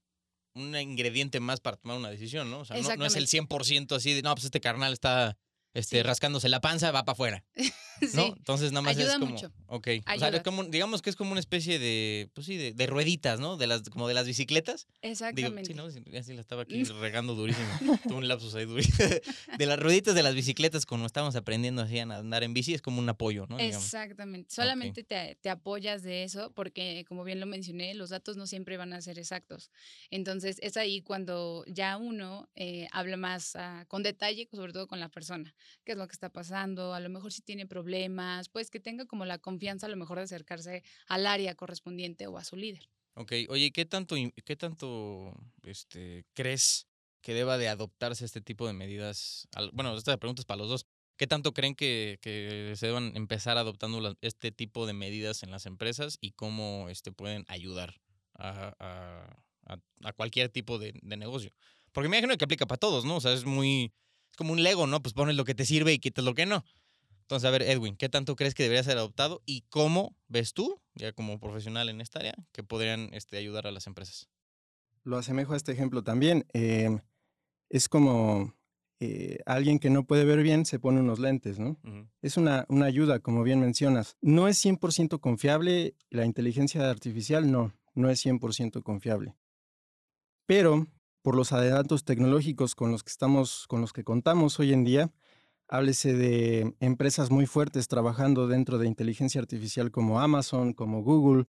un, 0.56 0.75
ingrediente 0.75 1.39
más 1.39 1.60
para 1.60 1.77
tomar 1.77 1.98
una 1.98 2.10
decisión, 2.10 2.50
¿no? 2.50 2.60
O 2.60 2.65
sea, 2.65 2.82
no, 2.82 2.96
no 2.96 3.06
es 3.06 3.15
el 3.15 3.27
100% 3.27 3.96
así 3.96 4.13
de, 4.13 4.22
no, 4.22 4.34
pues 4.34 4.46
este 4.46 4.60
carnal 4.60 4.94
está 4.94 5.38
este, 5.74 6.04
rascándose 6.04 6.50
la 6.50 6.62
panza, 6.62 6.92
va 6.92 7.06
para 7.06 7.14
afuera. 7.14 7.44
¿No? 8.14 8.28
Entonces 8.28 8.72
nada 8.72 8.82
más 8.82 8.98
es 8.98 9.12
como. 9.14 9.26
Mucho. 9.26 9.52
Ok. 9.68 9.88
O 10.16 10.20
sea, 10.20 10.42
como, 10.42 10.64
digamos 10.64 11.02
que 11.02 11.10
es 11.10 11.18
como 11.18 11.32
una 11.32 11.40
especie 11.40 11.80
de, 11.80 12.30
pues 12.34 12.48
sí, 12.48 12.56
de, 12.56 12.74
de, 12.74 12.88
rueditas, 12.88 13.42
¿no? 13.42 13.58
De 13.58 13.68
las, 13.68 13.90
como 13.90 14.08
de 14.08 14.14
las 14.14 14.26
bicicletas. 14.26 14.88
Exactamente. 15.02 15.66
sí, 15.66 15.74
¿no? 15.74 15.86
Así 16.18 16.34
la 16.34 16.42
estaba 16.42 16.62
aquí 16.64 16.84
regando 17.02 17.36
durísimo. 17.36 17.68
Tuve 18.08 18.16
un 18.16 18.28
lapsus 18.28 18.56
ahí 18.56 18.66
durísimo. 18.66 19.10
De 19.58 19.66
las 19.66 19.78
rueditas 19.78 20.16
de 20.16 20.24
las 20.24 20.34
bicicletas, 20.34 20.86
como 20.86 21.06
estamos 21.06 21.36
aprendiendo 21.36 21.82
así 21.82 22.00
a 22.00 22.04
andar 22.04 22.44
en 22.44 22.54
bici, 22.54 22.74
es 22.74 22.82
como 22.82 23.00
un 23.00 23.10
apoyo, 23.10 23.46
¿no? 23.48 23.60
Exactamente. 23.60 24.54
Solamente 24.54 25.04
te, 25.04 25.38
te, 25.42 25.50
apoyas 25.50 26.02
de 26.02 26.24
eso, 26.24 26.52
porque 26.54 27.04
como 27.08 27.26
bien 27.26 27.42
lo 27.42 27.46
mencioné, 27.46 27.94
los 27.96 28.12
datos 28.12 28.38
no 28.38 28.48
siempre 28.48 28.78
van 28.78 28.94
a 28.94 29.02
ser 29.02 29.20
exactos. 29.20 29.72
Entonces, 30.10 30.58
es 30.62 30.78
ahí 30.78 31.02
cuando 31.02 31.66
ya 31.68 31.98
uno 31.98 32.50
eh, 32.56 32.88
habla 32.92 33.18
más 33.18 33.58
ah, 33.58 33.84
con 33.90 34.04
detalle, 34.04 34.48
sobre 34.54 34.72
todo 34.72 34.88
con 34.88 35.02
la 35.02 35.10
persona 35.10 35.54
qué 35.84 35.94
es 35.94 35.98
lo 35.98 36.08
que 36.08 36.13
está 36.13 36.30
pasando, 36.30 36.94
a 36.94 37.00
lo 37.00 37.10
mejor 37.10 37.32
si 37.32 37.42
tiene 37.42 37.66
problemas, 37.66 38.50
pues 38.50 38.70
que 38.70 38.80
tenga 38.80 39.06
como 39.06 39.25
la 39.25 39.38
confianza 39.38 39.88
a 39.88 39.89
lo 39.89 39.98
mejor 39.98 40.18
de 40.18 40.24
acercarse 40.24 40.84
al 41.08 41.25
área 41.28 41.56
correspondiente 41.56 42.28
o 42.28 42.38
a 42.38 42.44
su 42.44 42.56
líder. 42.56 42.89
Ok, 43.16 43.34
oye, 43.50 43.72
¿qué 43.72 43.86
tanto, 43.86 44.16
qué 44.46 44.56
tanto 44.56 45.34
este, 45.63 46.25
crees 46.34 46.88
que 47.22 47.34
deba 47.34 47.58
de 47.58 47.68
adoptarse 47.68 48.24
este 48.24 48.39
tipo 48.39 48.66
de 48.66 48.74
medidas? 48.74 49.48
Bueno, 49.74 49.96
esta 49.98 50.16
pregunta 50.18 50.42
es 50.42 50.46
para 50.46 50.60
los 50.60 50.70
dos. 50.70 50.86
¿Qué 51.18 51.28
tanto 51.28 51.54
creen 51.54 51.75
que, 51.75 52.18
que 52.22 52.74
se 52.78 52.88
deban 52.88 53.12
empezar 53.18 53.58
adoptando 53.58 54.16
este 54.22 54.54
tipo 54.54 54.88
de 54.88 54.94
medidas 54.94 55.44
en 55.44 55.51
las 55.51 55.66
empresas 55.66 56.18
y 56.22 56.32
cómo 56.32 56.88
este, 56.88 57.12
pueden 57.12 57.44
ayudar 57.50 58.00
a, 58.36 58.74
a, 58.80 59.78
a 60.04 60.13
cualquier 60.13 60.48
tipo 60.48 60.80
de, 60.80 60.93
de, 61.02 61.17
negocio? 61.17 61.52
Porque 61.91 62.08
me 62.08 62.17
imagino 62.17 62.38
que 62.38 62.45
aplica 62.45 62.67
para 62.67 62.80
todos, 62.80 63.04
¿no? 63.04 63.17
O 63.17 63.22
sea, 63.22 63.34
es 63.34 63.43
muy, 63.43 63.91
es 64.32 64.38
como 64.38 64.54
un 64.54 64.63
Lego, 64.63 64.88
¿no? 64.88 65.02
Pues 65.02 65.13
pones 65.13 65.36
lo 65.36 65.46
que 65.46 65.56
te 65.56 65.65
sirve 65.65 65.94
y 65.94 66.00
quitas 66.00 66.26
lo 66.26 66.34
que 66.34 66.46
no. 66.46 66.63
Entonces, 67.22 67.48
a 67.48 67.52
ver, 67.52 67.62
Edwin, 67.62 67.96
¿qué 67.96 68.10
tanto 68.10 68.36
crees 68.36 68.56
que 68.56 68.63
debería 68.63 68.84
ser 68.84 68.98
adoptado 68.98 69.44
y 69.46 69.62
cómo 69.70 70.15
ves 70.28 70.54
tú, 70.54 70.82
ya 70.96 71.12
como 71.13 71.39
profesional 71.39 71.88
en 71.89 72.02
esta 72.02 72.20
área, 72.20 72.34
que 72.52 72.63
podrían 72.63 73.13
este, 73.13 73.38
ayudar 73.38 73.68
a 73.68 73.72
las 73.72 73.86
empresas? 73.86 74.28
Lo 75.04 75.18
asemejo 75.18 75.54
a 75.54 75.58
este 75.58 75.72
ejemplo 75.72 76.04
también. 76.04 76.48
Em, 76.54 77.02
es 77.70 77.88
como 77.88 78.56
eh, 79.00 79.38
alguien 79.46 79.78
que 79.78 79.92
no 79.92 80.08
puede 80.08 80.26
ver 80.26 80.42
bien 80.42 80.65
se 80.65 80.80
pone 80.80 81.02
unos 81.02 81.20
lentes, 81.20 81.60
¿no? 81.60 81.80
Es 82.24 82.36
una, 82.36 82.65
una, 82.68 82.88
ayuda, 82.88 83.20
como 83.20 83.44
bien 83.44 83.60
mencionas. 83.60 84.18
No 84.22 84.48
es 84.48 84.58
100% 84.65 85.20
confiable, 85.20 85.96
la 86.10 86.26
inteligencia 86.26 86.89
artificial 86.89 87.52
no, 87.52 87.74
no 87.94 88.10
es 88.10 88.26
100% 88.26 88.82
confiable. 88.82 89.36
Pero 90.48 90.88
por 91.21 91.36
los 91.36 91.51
adelantos 91.51 92.03
tecnológicos 92.03 92.75
con 92.75 92.91
los 92.91 93.03
que 93.03 93.10
estamos, 93.10 93.65
con 93.67 93.82
los 93.82 93.93
que 93.93 94.03
contamos 94.03 94.60
hoy 94.60 94.73
en 94.73 94.84
día, 94.84 95.12
háblese 95.67 96.13
de 96.13 96.73
empresas 96.79 97.29
muy 97.29 97.45
fuertes 97.45 97.88
trabajando 97.88 98.47
dentro 98.47 98.77
de 98.77 98.88
inteligencia 98.88 99.39
artificial 99.41 99.91
como 99.91 100.19
Amazon, 100.19 100.73
como 100.73 101.03
Google, 101.03 101.45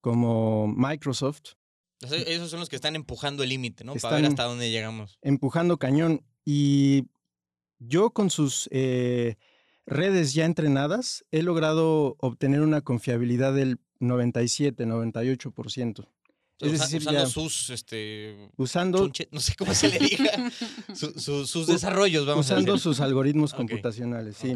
como 0.00 0.68
Microsoft. 0.68 1.54
Esos 2.00 2.50
son 2.50 2.60
los 2.60 2.68
que 2.68 2.76
están 2.76 2.94
empujando 2.94 3.42
el 3.42 3.48
límite, 3.48 3.82
¿no? 3.84 3.94
Para 3.94 4.16
ver 4.16 4.26
hasta 4.26 4.44
dónde 4.44 4.70
llegamos. 4.70 5.18
Empujando 5.22 5.78
cañón. 5.78 6.24
Y 6.44 7.06
yo 7.78 8.10
con 8.10 8.28
sus 8.30 8.68
eh, 8.70 9.36
redes 9.86 10.34
ya 10.34 10.44
entrenadas 10.44 11.24
he 11.30 11.42
logrado 11.42 12.16
obtener 12.18 12.60
una 12.60 12.82
confiabilidad 12.82 13.54
del 13.54 13.80
97, 13.98 14.84
98% 14.84 16.06
es 16.60 16.72
decir, 16.72 17.02
usando 17.02 17.26
sus, 17.26 17.70
este, 17.70 18.50
usando, 18.56 19.12
no 19.30 19.40
sé 19.40 19.54
cómo 19.56 19.74
se 19.74 19.88
le 19.88 19.98
diga, 19.98 20.50
sus 20.94 21.66
desarrollos, 21.66 22.26
vamos 22.26 22.46
usando 22.46 22.72
a 22.72 22.74
decir. 22.74 22.82
sus 22.82 23.00
algoritmos 23.00 23.52
computacionales, 23.52 24.36
sí. 24.36 24.54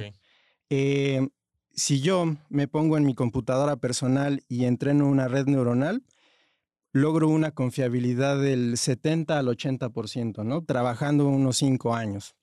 Eh, 0.70 1.28
si 1.74 2.00
yo 2.00 2.36
me 2.48 2.68
pongo 2.68 2.96
en 2.96 3.04
mi 3.04 3.14
computadora 3.14 3.76
personal 3.76 4.42
y 4.48 4.64
entreno 4.64 5.08
una 5.08 5.28
red 5.28 5.46
neuronal, 5.46 6.02
logro 6.92 7.28
una 7.28 7.52
confiabilidad 7.52 8.40
del 8.40 8.76
70 8.76 9.38
al 9.38 9.46
80%, 9.46 10.44
¿no? 10.44 10.64
Trabajando 10.64 11.26
unos 11.28 11.58
5 11.58 11.94
años. 11.94 12.34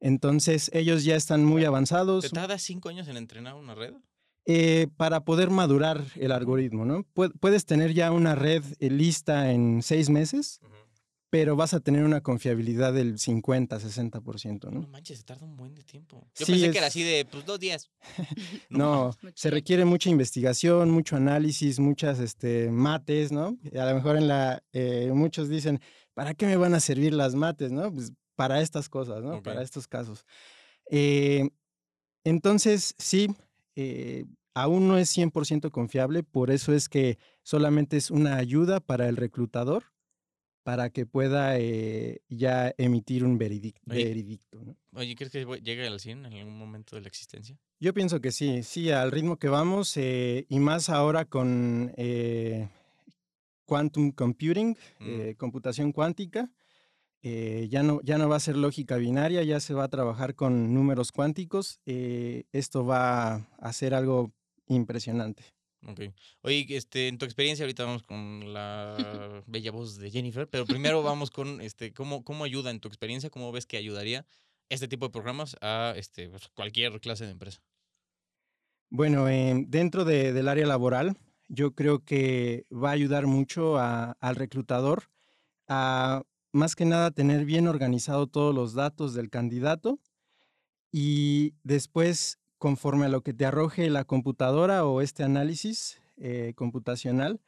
Entonces, 0.00 0.70
ellos 0.72 1.04
ya 1.04 1.16
están 1.16 1.44
muy 1.44 1.64
avanzados. 1.64 2.24
¿Te 2.24 2.30
tarda 2.30 2.58
5 2.58 2.88
años 2.88 3.08
en 3.08 3.16
entrenar 3.16 3.54
una 3.54 3.74
red? 3.74 3.94
Eh, 4.50 4.86
para 4.96 5.26
poder 5.26 5.50
madurar 5.50 6.02
el 6.16 6.32
algoritmo, 6.32 6.86
¿no? 6.86 7.04
Puedes 7.12 7.66
tener 7.66 7.92
ya 7.92 8.10
una 8.12 8.34
red 8.34 8.64
eh, 8.80 8.88
lista 8.88 9.52
en 9.52 9.82
seis 9.82 10.08
meses, 10.08 10.60
pero 11.28 11.54
vas 11.54 11.74
a 11.74 11.80
tener 11.80 12.02
una 12.02 12.22
confiabilidad 12.22 12.94
del 12.94 13.18
50, 13.18 13.78
60%, 13.78 14.70
¿no? 14.70 14.80
No 14.80 14.88
manches, 14.88 15.18
se 15.18 15.24
tarda 15.24 15.44
un 15.44 15.54
buen 15.54 15.74
de 15.74 15.82
tiempo. 15.82 16.26
Yo 16.34 16.46
pensé 16.46 16.70
que 16.70 16.78
era 16.78 16.86
así 16.86 17.02
de, 17.02 17.26
pues, 17.30 17.44
dos 17.44 17.60
días. 17.60 17.90
no, 18.70 19.14
se 19.34 19.50
requiere 19.50 19.84
mucha 19.84 20.08
investigación, 20.08 20.88
mucho 20.92 21.16
análisis, 21.16 21.78
muchas 21.78 22.18
este, 22.18 22.70
mates, 22.70 23.30
¿no? 23.30 23.58
a 23.78 23.84
lo 23.84 23.94
mejor 23.96 24.16
en 24.16 24.28
la, 24.28 24.62
eh, 24.72 25.10
muchos 25.12 25.50
dicen, 25.50 25.78
¿para 26.14 26.32
qué 26.32 26.46
me 26.46 26.56
van 26.56 26.72
a 26.72 26.80
servir 26.80 27.12
las 27.12 27.34
mates, 27.34 27.70
no? 27.70 27.92
Pues 27.92 28.12
para 28.34 28.62
estas 28.62 28.88
cosas, 28.88 29.22
¿no? 29.22 29.42
Para 29.42 29.60
estos 29.60 29.86
casos. 29.86 30.24
entonces, 32.24 32.94
sí, 32.96 33.28
aún 34.54 34.88
no 34.88 34.98
es 34.98 35.16
100% 35.16 35.70
confiable, 35.70 36.22
por 36.22 36.50
eso 36.50 36.72
es 36.72 36.88
que 36.88 37.18
solamente 37.42 37.96
es 37.96 38.10
una 38.10 38.36
ayuda 38.36 38.80
para 38.80 39.08
el 39.08 39.16
reclutador 39.16 39.84
para 40.68 40.90
que 40.90 41.06
pueda 41.06 41.58
eh, 41.58 42.20
ya 42.28 42.74
emitir 42.76 43.24
un 43.24 43.38
veredicto. 43.38 43.80
Oye, 44.92 45.14
¿crees 45.14 45.32
que 45.32 45.46
llegue 45.62 45.86
al 45.86 45.98
100 45.98 46.26
en 46.26 46.32
algún 46.34 46.58
momento 46.58 46.94
de 46.94 47.00
la 47.00 47.08
existencia? 47.08 47.58
Yo 47.80 47.94
pienso 47.94 48.20
que 48.20 48.32
sí, 48.32 48.62
sí, 48.62 48.90
al 48.90 49.10
ritmo 49.10 49.38
que 49.38 49.48
vamos 49.48 49.96
eh, 49.96 50.44
y 50.50 50.58
más 50.58 50.90
ahora 50.90 51.24
con 51.24 51.94
eh, 51.96 52.68
quantum 53.64 54.12
computing, 54.12 54.76
mm. 54.98 55.30
computación 55.38 55.90
cuántica. 55.90 56.50
ya, 57.22 57.82
no, 57.82 58.02
ya 58.02 58.18
no 58.18 58.28
va 58.28 58.36
a 58.36 58.40
ser 58.40 58.58
lógica 58.58 58.98
binaria, 58.98 59.42
ya 59.44 59.60
se 59.60 59.72
va 59.72 59.84
a 59.84 59.88
trabajar 59.88 60.34
con 60.34 60.74
números 60.74 61.12
cuánticos. 61.12 61.80
esto 61.86 62.84
va 62.84 63.48
a 63.58 63.72
ser 63.72 63.94
algo 63.94 64.34
impresionante. 64.68 65.44
Ok. 65.86 66.00
Oye, 66.42 66.66
este, 66.70 67.08
en 67.08 67.18
tu 67.18 67.24
experiencia, 67.24 67.64
ahorita 67.64 67.84
vamos 67.84 68.02
con 68.02 68.52
la 68.52 69.42
bella 69.46 69.70
voz 69.70 69.96
de 69.98 70.10
Jennifer, 70.10 70.48
pero 70.48 70.66
primero 70.66 71.02
vamos 71.02 71.30
con 71.30 71.60
este, 71.60 71.92
¿cómo, 71.92 72.24
cómo 72.24 72.44
ayuda 72.44 72.70
en 72.70 72.80
tu 72.80 72.88
experiencia? 72.88 73.30
¿Cómo 73.30 73.52
ves 73.52 73.66
que 73.66 73.76
ayudaría 73.76 74.26
este 74.68 74.88
tipo 74.88 75.06
de 75.06 75.12
programas 75.12 75.56
a 75.60 75.94
este, 75.96 76.28
pues, 76.28 76.48
cualquier 76.48 77.00
clase 77.00 77.24
de 77.24 77.32
empresa? 77.32 77.62
Bueno, 78.90 79.28
eh, 79.28 79.64
dentro 79.68 80.04
del 80.04 80.48
área 80.48 80.66
laboral, 80.66 81.16
yo 81.48 81.74
creo 81.74 82.04
que 82.04 82.66
va 82.70 82.90
a 82.90 82.92
ayudar 82.92 83.26
mucho 83.26 83.78
al 83.78 84.36
reclutador 84.36 85.10
a 85.66 86.22
más 86.52 86.74
que 86.74 86.86
nada 86.86 87.10
tener 87.10 87.44
bien 87.44 87.68
organizado 87.68 88.26
todos 88.26 88.54
los 88.54 88.72
datos 88.72 89.14
del 89.14 89.28
candidato 89.28 90.00
y 90.90 91.54
después, 91.62 92.38
conforme 92.58 93.06
a 93.06 93.08
lo 93.08 93.22
que 93.22 93.32
te 93.32 93.46
arroje 93.46 93.88
la 93.88 94.04
computadora 94.04 94.84
o 94.84 95.00
este 95.00 95.22
análisis 95.22 96.00
eh, 96.16 96.52
computacional, 96.56 97.40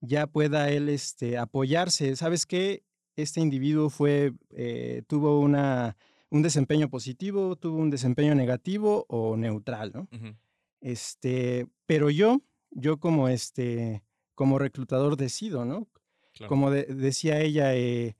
ya 0.00 0.26
pueda 0.26 0.70
él 0.70 0.88
este, 0.88 1.38
apoyarse. 1.38 2.16
¿Sabes 2.16 2.46
qué? 2.46 2.82
Este 3.16 3.40
individuo 3.40 3.90
fue, 3.90 4.32
eh, 4.50 5.02
tuvo 5.06 5.40
una, 5.40 5.96
un 6.30 6.42
desempeño 6.42 6.88
positivo, 6.88 7.56
tuvo 7.56 7.78
un 7.78 7.90
desempeño 7.90 8.34
negativo 8.34 9.06
o 9.08 9.36
neutral, 9.36 9.92
¿no? 9.94 10.08
Este, 10.80 11.66
pero 11.86 12.08
yo, 12.10 12.40
yo 12.70 12.98
como 12.98 13.28
este, 13.28 14.02
como 14.34 14.58
reclutador 14.58 15.16
decido, 15.16 15.64
¿no? 15.64 15.86
Como 16.48 16.70
decía 16.70 17.40
ella, 17.40 17.74
eh, 17.74 18.16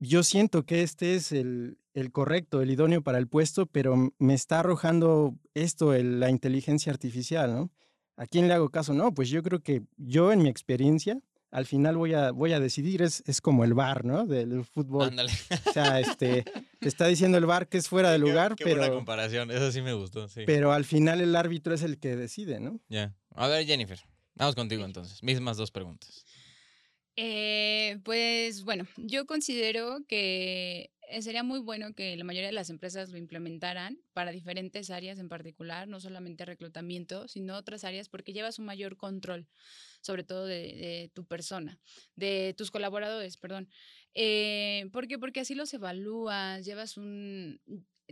yo 0.00 0.22
siento 0.22 0.66
que 0.66 0.82
este 0.82 1.14
es 1.14 1.32
el, 1.32 1.78
correcto, 2.12 2.62
el 2.62 2.70
idóneo 2.70 3.02
para 3.02 3.18
el 3.18 3.28
puesto, 3.28 3.66
pero 3.66 4.12
me 4.18 4.34
está 4.34 4.60
arrojando 4.60 5.34
esto, 5.54 5.92
la 5.94 6.30
inteligencia 6.30 6.92
artificial, 6.92 7.54
¿no? 7.54 7.70
¿A 8.16 8.26
quién 8.26 8.48
le 8.48 8.54
hago 8.54 8.70
caso? 8.70 8.94
No, 8.94 9.12
pues 9.14 9.28
yo 9.28 9.42
creo 9.42 9.60
que 9.60 9.82
yo 9.96 10.32
en 10.32 10.42
mi 10.42 10.48
experiencia, 10.48 11.20
al 11.50 11.66
final 11.66 11.96
voy 11.96 12.14
a, 12.14 12.30
voy 12.32 12.52
a 12.52 12.60
decidir, 12.60 13.02
es, 13.02 13.22
es 13.26 13.40
como 13.40 13.64
el 13.64 13.74
bar, 13.74 14.04
¿no? 14.04 14.26
Del 14.26 14.64
fútbol. 14.64 15.08
Ándale. 15.08 15.32
O 15.66 15.72
sea, 15.72 16.00
este, 16.00 16.44
te 16.80 16.88
está 16.88 17.06
diciendo 17.06 17.38
el 17.38 17.46
bar 17.46 17.68
que 17.68 17.78
es 17.78 17.88
fuera 17.88 18.10
de 18.10 18.18
lugar, 18.18 18.56
qué, 18.56 18.64
qué 18.64 18.70
pero... 18.70 18.80
Buena 18.80 18.94
comparación, 18.94 19.50
eso 19.50 19.70
sí 19.72 19.82
me 19.82 19.92
gustó, 19.92 20.28
sí. 20.28 20.42
Pero 20.46 20.72
al 20.72 20.84
final 20.84 21.20
el 21.20 21.34
árbitro 21.36 21.74
es 21.74 21.82
el 21.82 21.98
que 21.98 22.16
decide, 22.16 22.60
¿no? 22.60 22.80
Ya. 22.88 23.14
A 23.34 23.46
ver, 23.46 23.64
Jennifer, 23.66 24.00
vamos 24.34 24.54
contigo 24.54 24.84
entonces. 24.84 25.22
Mismas 25.22 25.56
dos 25.56 25.70
preguntas. 25.70 26.24
Eh, 27.20 27.98
pues 28.04 28.62
bueno, 28.62 28.86
yo 28.96 29.26
considero 29.26 29.98
que 30.06 30.92
sería 31.20 31.42
muy 31.42 31.60
bueno 31.60 31.94
que 31.94 32.16
la 32.16 32.24
mayoría 32.24 32.48
de 32.48 32.54
las 32.54 32.70
empresas 32.70 33.10
lo 33.10 33.18
implementaran 33.18 33.98
para 34.12 34.30
diferentes 34.30 34.90
áreas 34.90 35.18
en 35.18 35.28
particular, 35.28 35.88
no 35.88 36.00
solamente 36.00 36.44
reclutamiento, 36.44 37.28
sino 37.28 37.56
otras 37.56 37.84
áreas, 37.84 38.08
porque 38.08 38.32
llevas 38.32 38.58
un 38.58 38.66
mayor 38.66 38.96
control, 38.96 39.46
sobre 40.00 40.24
todo 40.24 40.46
de, 40.46 41.10
tu 41.14 41.24
persona, 41.24 41.78
de 42.16 42.54
tus 42.56 42.70
colaboradores, 42.70 43.36
perdón. 43.36 43.68
Eh, 44.14 44.88
¿Por 44.92 45.08
qué? 45.08 45.18
Porque 45.18 45.40
así 45.40 45.54
los 45.54 45.72
evalúas, 45.74 46.64
llevas 46.64 46.96
un, 46.96 47.60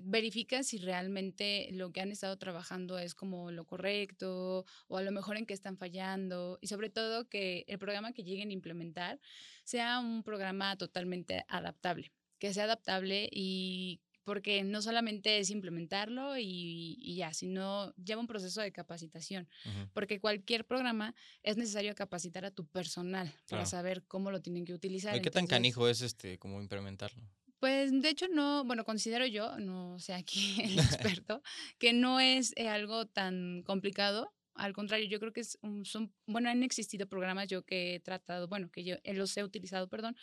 verifica 0.02 0.62
si 0.62 0.78
realmente 0.78 1.68
lo 1.72 1.90
que 1.92 2.00
han 2.00 2.10
estado 2.10 2.36
trabajando 2.36 2.98
es 2.98 3.14
como 3.14 3.50
lo 3.50 3.64
correcto 3.64 4.64
o 4.88 4.96
a 4.96 5.02
lo 5.02 5.10
mejor 5.10 5.36
en 5.36 5.46
qué 5.46 5.54
están 5.54 5.78
fallando 5.78 6.58
y 6.60 6.66
sobre 6.66 6.90
todo 6.90 7.28
que 7.28 7.64
el 7.66 7.78
programa 7.78 8.12
que 8.12 8.22
lleguen 8.22 8.50
a 8.50 8.52
implementar 8.52 9.20
sea 9.64 9.98
un 9.98 10.22
programa 10.22 10.76
totalmente 10.76 11.44
adaptable, 11.48 12.12
que 12.38 12.52
sea 12.52 12.64
adaptable 12.64 13.28
y 13.32 14.00
porque 14.26 14.64
no 14.64 14.82
solamente 14.82 15.38
es 15.38 15.50
implementarlo 15.50 16.36
y, 16.36 17.14
ya, 17.16 17.32
sino 17.32 17.94
lleva 17.94 18.20
un 18.20 18.26
proceso 18.26 18.60
de 18.60 18.72
capacitación, 18.72 19.48
porque 19.92 20.18
cualquier 20.18 20.64
programa 20.64 21.14
es 21.44 21.56
necesario 21.56 21.94
capacitar 21.94 22.44
a 22.44 22.50
tu 22.50 22.66
personal 22.66 23.32
para 23.48 23.66
saber 23.66 24.02
cómo 24.08 24.32
lo 24.32 24.42
tienen 24.42 24.64
que 24.64 24.74
utilizar. 24.74 25.16
¿Y 25.16 25.22
qué 25.22 25.30
tan 25.30 25.46
canijo 25.46 25.88
es 25.88 26.02
este, 26.02 26.38
cómo 26.38 26.60
implementarlo? 26.60 27.22
Pues 27.60 27.90
de 28.02 28.08
hecho 28.08 28.26
no, 28.26 28.64
bueno, 28.64 28.84
considero 28.84 29.26
yo, 29.26 29.58
no 29.58 29.98
sé 30.00 30.12
aquí 30.12 30.60
el 30.60 30.78
experto, 30.78 31.40
que 31.78 31.92
no 31.92 32.18
es 32.18 32.52
eh, 32.56 32.68
algo 32.68 33.06
tan 33.06 33.62
complicado. 33.62 34.32
Al 34.54 34.72
contrario, 34.72 35.06
yo 35.06 35.20
creo 35.20 35.32
que 35.32 35.42
es 35.42 35.58
son, 35.84 36.12
bueno, 36.26 36.48
han 36.48 36.62
existido 36.64 37.06
programas 37.06 37.46
yo 37.46 37.62
que 37.62 37.94
he 37.94 38.00
tratado, 38.00 38.48
bueno, 38.48 38.70
que 38.70 38.82
yo 38.82 38.96
los 39.04 39.36
he 39.36 39.44
utilizado, 39.44 39.88
perdón, 39.88 40.16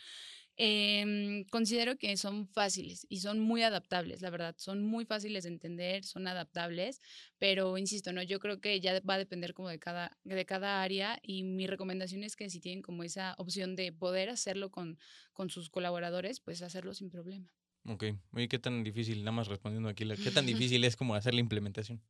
Em, 0.56 1.44
considero 1.46 1.96
que 1.96 2.16
son 2.16 2.46
fáciles 2.46 3.06
y 3.08 3.18
son 3.20 3.40
muy 3.40 3.62
adaptables, 3.62 4.22
la 4.22 4.30
verdad, 4.30 4.54
son 4.56 4.84
muy 4.84 5.04
fáciles 5.04 5.42
de 5.42 5.50
entender, 5.50 6.04
son 6.04 6.28
adaptables, 6.28 7.00
pero 7.38 7.76
insisto, 7.76 8.12
no, 8.12 8.22
yo 8.22 8.38
creo 8.38 8.60
que 8.60 8.80
ya 8.80 9.00
va 9.00 9.14
a 9.14 9.18
depender 9.18 9.52
como 9.52 9.68
de 9.68 9.80
cada, 9.80 10.16
de 10.22 10.46
cada 10.46 10.82
área 10.82 11.18
y 11.22 11.42
mi 11.42 11.66
recomendación 11.66 12.22
es 12.22 12.36
que 12.36 12.50
si 12.50 12.60
tienen 12.60 12.82
como 12.82 13.02
esa 13.02 13.34
opción 13.38 13.74
de 13.74 13.90
poder 13.90 14.30
hacerlo 14.30 14.70
con, 14.70 14.96
con 15.32 15.50
sus 15.50 15.70
colaboradores, 15.70 16.38
pues 16.38 16.62
hacerlo 16.62 16.94
sin 16.94 17.10
problema. 17.10 17.52
Ok, 17.86 18.04
oye, 18.32 18.48
¿qué 18.48 18.60
tan 18.60 18.84
difícil, 18.84 19.18
nada 19.18 19.32
más 19.32 19.48
respondiendo 19.48 19.88
aquí, 19.88 20.04
qué 20.22 20.30
tan 20.30 20.46
difícil 20.46 20.84
es 20.84 20.94
como 20.94 21.16
hacer 21.16 21.34
la 21.34 21.40
implementación? 21.40 22.00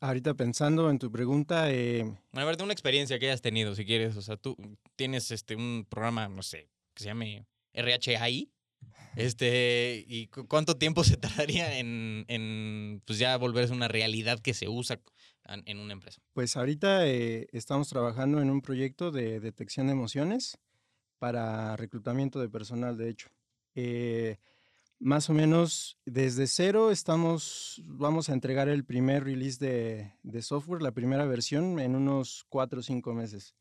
Ahorita 0.00 0.34
pensando 0.34 0.90
en 0.90 0.98
tu 0.98 1.10
pregunta. 1.10 1.72
Eh... 1.72 2.04
A 2.32 2.44
ver, 2.44 2.58
de 2.58 2.64
una 2.64 2.74
experiencia 2.74 3.18
que 3.18 3.26
hayas 3.26 3.40
tenido, 3.40 3.74
si 3.74 3.86
quieres. 3.86 4.14
O 4.16 4.20
sea, 4.20 4.36
tú 4.36 4.54
tienes 4.94 5.30
este 5.30 5.56
un 5.56 5.86
programa, 5.88 6.28
no 6.28 6.42
sé, 6.42 6.68
que 6.92 7.02
se 7.02 7.06
llame 7.06 7.46
RHI. 7.76 8.50
Este, 9.14 10.04
¿y 10.06 10.26
cuánto 10.26 10.76
tiempo 10.76 11.02
se 11.04 11.16
tardaría 11.16 11.78
en, 11.78 12.24
en, 12.28 13.02
pues 13.06 13.18
ya 13.18 13.36
volverse 13.36 13.72
una 13.72 13.88
realidad 13.88 14.40
que 14.40 14.54
se 14.54 14.68
usa 14.68 15.00
en 15.64 15.78
una 15.78 15.92
empresa? 15.92 16.20
Pues 16.32 16.56
ahorita 16.56 17.06
eh, 17.06 17.46
estamos 17.52 17.88
trabajando 17.88 18.40
en 18.40 18.50
un 18.50 18.60
proyecto 18.60 19.10
de 19.10 19.40
detección 19.40 19.86
de 19.86 19.94
emociones 19.94 20.58
para 21.18 21.76
reclutamiento 21.76 22.40
de 22.40 22.48
personal, 22.48 22.96
de 22.96 23.08
hecho. 23.08 23.28
Eh, 23.74 24.36
más 24.98 25.28
o 25.28 25.34
menos 25.34 25.98
desde 26.04 26.46
cero 26.46 26.90
estamos, 26.90 27.82
vamos 27.84 28.28
a 28.28 28.32
entregar 28.32 28.68
el 28.68 28.84
primer 28.84 29.24
release 29.24 29.58
de, 29.64 30.14
de 30.22 30.42
software, 30.42 30.82
la 30.82 30.92
primera 30.92 31.26
versión, 31.26 31.78
en 31.80 31.94
unos 31.94 32.44
cuatro 32.48 32.80
o 32.80 32.82
cinco 32.82 33.12
meses. 33.14 33.54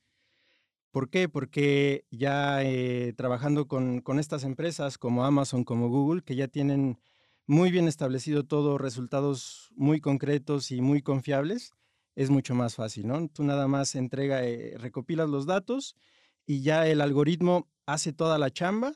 ¿Por 0.95 1.09
qué? 1.09 1.27
Porque 1.27 2.05
ya 2.09 2.63
eh, 2.63 3.11
trabajando 3.17 3.67
con, 3.67 4.01
estas 4.17 4.45
empresas 4.45 4.97
como 4.97 5.25
Amazon, 5.25 5.65
como 5.65 5.89
Google, 5.89 6.21
que 6.21 6.37
ya 6.37 6.47
tienen 6.47 7.01
muy 7.47 7.69
bien 7.69 7.89
establecido 7.89 8.45
todo, 8.45 8.77
resultados 8.77 9.73
muy 9.75 9.99
concretos 9.99 10.71
y 10.71 10.79
muy 10.79 11.01
confiables, 11.01 11.73
es 12.15 12.29
mucho 12.29 12.55
más 12.55 12.75
fácil, 12.75 13.07
¿no? 13.07 13.27
Tú 13.27 13.43
nada 13.43 13.67
más 13.67 13.93
entrega, 13.95 14.45
eh, 14.45 14.77
recopilas 14.77 15.27
los 15.27 15.45
datos 15.45 15.97
y 16.45 16.61
ya 16.61 16.87
el 16.87 17.01
algoritmo 17.01 17.67
hace 17.85 18.13
toda 18.13 18.37
la 18.37 18.49
chamba 18.49 18.93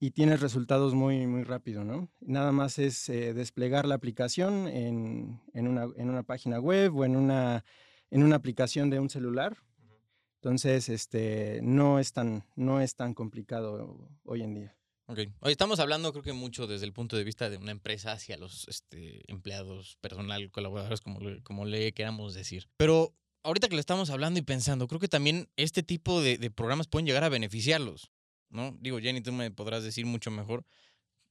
y 0.00 0.10
tienes 0.10 0.40
resultados 0.40 0.94
muy, 0.94 1.28
muy 1.28 1.44
rápido, 1.44 1.84
¿no? 1.84 2.10
Nada 2.18 2.50
más 2.50 2.80
es 2.80 3.08
eh, 3.08 3.34
desplegar 3.34 3.86
la 3.86 3.94
aplicación 3.94 4.66
en, 4.66 5.40
una, 5.54 6.24
página 6.24 6.58
web 6.58 6.96
o 6.96 7.04
en 7.04 7.14
una 7.14 7.62
aplicación 8.34 8.90
de 8.90 8.98
un 8.98 9.10
celular 9.10 9.56
entonces, 10.42 10.88
este, 10.88 11.60
no 11.62 11.98
es 11.98 12.14
tan, 12.14 12.46
no 12.56 12.80
es 12.80 12.94
tan 12.94 13.12
complicado 13.12 14.08
hoy 14.24 14.42
en 14.42 14.54
día. 14.54 14.76
Ok. 15.04 15.18
Hoy 15.40 15.52
estamos 15.52 15.80
hablando, 15.80 16.12
creo 16.12 16.22
que 16.22 16.32
mucho 16.32 16.66
desde 16.66 16.86
el 16.86 16.94
punto 16.94 17.18
de 17.18 17.24
vista 17.24 17.50
de 17.50 17.58
una 17.58 17.72
empresa 17.72 18.12
hacia 18.12 18.38
los 18.38 18.66
este, 18.66 19.30
empleados, 19.30 19.98
personal, 20.00 20.50
colaboradores, 20.50 21.02
como 21.02 21.20
como 21.42 21.66
le 21.66 21.92
queramos 21.92 22.32
decir. 22.32 22.68
Pero 22.78 23.14
ahorita 23.42 23.68
que 23.68 23.74
le 23.74 23.80
estamos 23.80 24.08
hablando 24.08 24.38
y 24.38 24.42
pensando, 24.42 24.88
creo 24.88 24.98
que 24.98 25.08
también 25.08 25.50
este 25.56 25.82
tipo 25.82 26.22
de, 26.22 26.50
programas 26.50 26.88
pueden 26.88 27.04
llegar 27.04 27.24
a 27.24 27.28
beneficiarlos, 27.28 28.10
¿no? 28.48 28.74
Digo, 28.80 28.98
Jenny, 28.98 29.20
tú 29.20 29.32
me 29.32 29.50
podrás 29.50 29.84
decir 29.84 30.06
mucho 30.06 30.30
mejor. 30.30 30.64